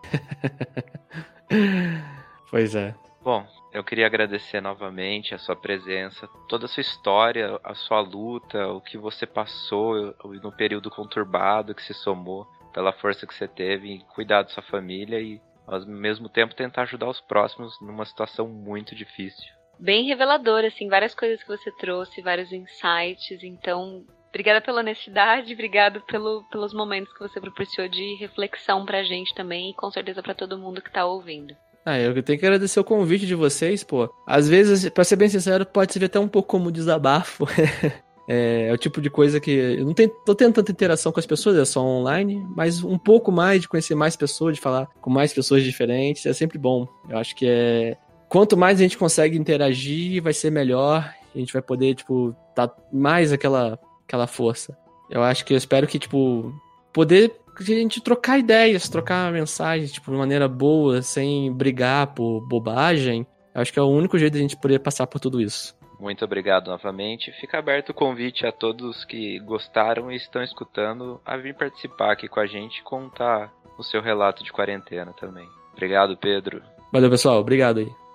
pois 2.51 2.75
é. 2.75 2.95
Bom, 3.23 3.47
eu 3.73 3.85
queria 3.85 4.07
agradecer 4.07 4.61
novamente 4.61 5.35
a 5.35 5.39
sua 5.39 5.55
presença, 5.55 6.27
toda 6.49 6.65
a 6.65 6.69
sua 6.69 6.81
história, 6.81 7.61
a 7.63 7.75
sua 7.75 8.01
luta, 8.01 8.69
o 8.69 8.81
que 8.81 8.97
você 8.97 9.27
passou 9.27 10.15
no 10.43 10.51
período 10.51 10.91
conturbado 10.91 11.75
que 11.75 11.83
se 11.83 11.93
somou 11.93 12.47
pela 12.73 12.93
força 12.93 13.27
que 13.27 13.35
você 13.35 13.49
teve 13.49 13.91
em 13.91 14.01
cuidar 14.15 14.43
da 14.43 14.49
sua 14.49 14.63
família 14.63 15.21
e 15.21 15.41
ao 15.67 15.85
mesmo 15.87 16.29
tempo 16.29 16.55
tentar 16.55 16.83
ajudar 16.83 17.09
os 17.09 17.21
próximos 17.21 17.79
numa 17.81 18.07
situação 18.07 18.49
muito 18.49 18.95
difícil. 18.95 19.53
Bem 19.79 20.07
revelador, 20.07 20.65
assim, 20.65 20.89
várias 20.89 21.15
coisas 21.15 21.43
que 21.43 21.49
você 21.49 21.71
trouxe, 21.73 22.23
vários 22.23 22.53
insights, 22.53 23.43
então 23.43 24.05
Obrigada 24.29 24.61
pela 24.61 24.81
honestidade, 24.81 25.53
obrigado 25.53 26.01
pelo, 26.03 26.45
pelos 26.51 26.75
momentos 26.75 27.13
que 27.13 27.21
você 27.21 27.41
proporcionou 27.41 27.91
de 27.91 28.15
reflexão 28.17 28.85
pra 28.85 29.03
gente 29.03 29.35
também 29.35 29.71
e 29.71 29.75
com 29.75 29.91
certeza 29.91 30.23
para 30.23 30.35
todo 30.35 30.59
mundo 30.59 30.83
que 30.83 30.93
tá 30.93 31.07
ouvindo. 31.07 31.57
Ah, 31.85 31.99
eu 31.99 32.23
tenho 32.23 32.39
que 32.39 32.45
agradecer 32.45 32.79
o 32.79 32.85
convite 32.85 33.27
de 33.27 33.35
vocês, 33.35 33.83
pô. 33.83 34.13
Às 34.27 34.47
vezes, 34.47 34.91
pra 34.91 35.05
ser 35.05 35.17
bem 35.17 35.31
sincero, 35.31 35.65
pode 35.65 35.95
ser 35.95 36.05
até 36.05 36.21
um 36.21 36.29
pouco 36.29 36.49
como 36.49 36.73
desabafo. 36.73 37.47
É, 38.31 38.69
é, 38.69 38.73
o 38.75 38.77
tipo 38.77 39.01
de 39.01 39.09
coisa 39.09 39.41
que 39.41 39.51
eu 39.51 39.87
não 39.87 39.95
tenho, 39.95 40.11
tô 40.27 40.35
tendo 40.35 40.53
tanta 40.53 40.71
interação 40.71 41.11
com 41.11 41.19
as 41.19 41.25
pessoas, 41.25 41.57
é 41.57 41.65
só 41.65 41.81
online, 41.81 42.45
mas 42.55 42.85
um 42.85 42.99
pouco 42.99 43.33
mais 43.33 43.63
de 43.63 43.69
conhecer 43.69 43.95
mais 43.95 44.17
pessoas, 44.17 44.57
de 44.57 44.61
falar 44.61 44.87
com 45.01 45.09
mais 45.09 45.33
pessoas 45.33 45.63
diferentes, 45.63 46.27
é 46.27 46.35
sempre 46.35 46.59
bom. 46.59 46.87
Eu 47.09 47.17
acho 47.17 47.35
que 47.35 47.47
é. 47.49 47.97
Quanto 48.29 48.55
mais 48.55 48.79
a 48.79 48.83
gente 48.83 48.99
consegue 48.99 49.39
interagir, 49.39 50.23
vai 50.23 50.35
ser 50.35 50.51
melhor. 50.51 51.11
A 51.35 51.39
gente 51.39 51.55
vai 51.55 51.63
poder, 51.63 51.95
tipo, 51.95 52.37
dar 52.55 52.71
mais 52.93 53.33
aquela, 53.33 53.79
aquela 54.09 54.27
força. 54.27 54.77
Eu 55.11 55.23
acho 55.23 55.45
que 55.45 55.53
eu 55.53 55.59
espero 55.59 55.87
que, 55.87 55.99
tipo, 55.99 56.53
poder 56.93 57.37
a 57.61 57.63
gente 57.63 58.01
trocar 58.01 58.39
ideias, 58.39 58.89
trocar 58.89 59.33
mensagens, 59.33 59.93
tipo, 59.93 60.11
de 60.11 60.17
maneira 60.17 60.49
boa, 60.49 61.03
sem 61.03 61.53
brigar 61.53 62.15
por 62.15 62.41
bobagem. 62.41 63.27
Eu 63.55 63.61
acho 63.61 63.73
que 63.73 63.79
é 63.79 63.83
o 63.83 63.89
único 63.89 64.19
jeito 64.19 64.33
de 64.33 64.39
a 64.39 64.43
gente 64.43 64.57
poder 64.57 64.79
passar 64.79 65.07
por 65.07 65.21
tudo 65.21 65.41
isso. 65.41 65.77
Muito 65.99 66.25
obrigado 66.25 66.69
novamente. 66.69 67.33
Fica 67.41 67.59
aberto 67.59 67.91
o 67.91 67.95
convite 67.95 68.47
a 68.47 68.53
todos 68.53 69.05
que 69.05 69.41
gostaram 69.41 70.13
e 70.13 70.17
estão 70.17 70.43
escutando 70.43 71.21
a 71.27 71.37
vir 71.37 71.55
participar 71.57 72.13
aqui 72.13 72.29
com 72.29 72.39
a 72.39 72.47
gente 72.47 72.79
e 72.79 72.85
contar 72.85 73.53
o 73.77 73.83
seu 73.83 74.01
relato 74.01 74.45
de 74.45 74.53
quarentena 74.53 75.13
também. 75.19 75.49
Obrigado, 75.73 76.17
Pedro. 76.17 76.63
Valeu, 76.93 77.11
pessoal. 77.11 77.41
Obrigado 77.41 77.79
aí. 77.79 78.08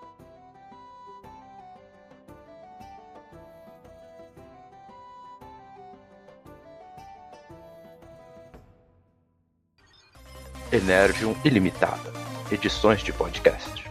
Energium 10.74 11.36
Ilimitada. 11.46 12.12
Edições 12.52 13.04
de 13.04 13.14
podcast. 13.14 13.83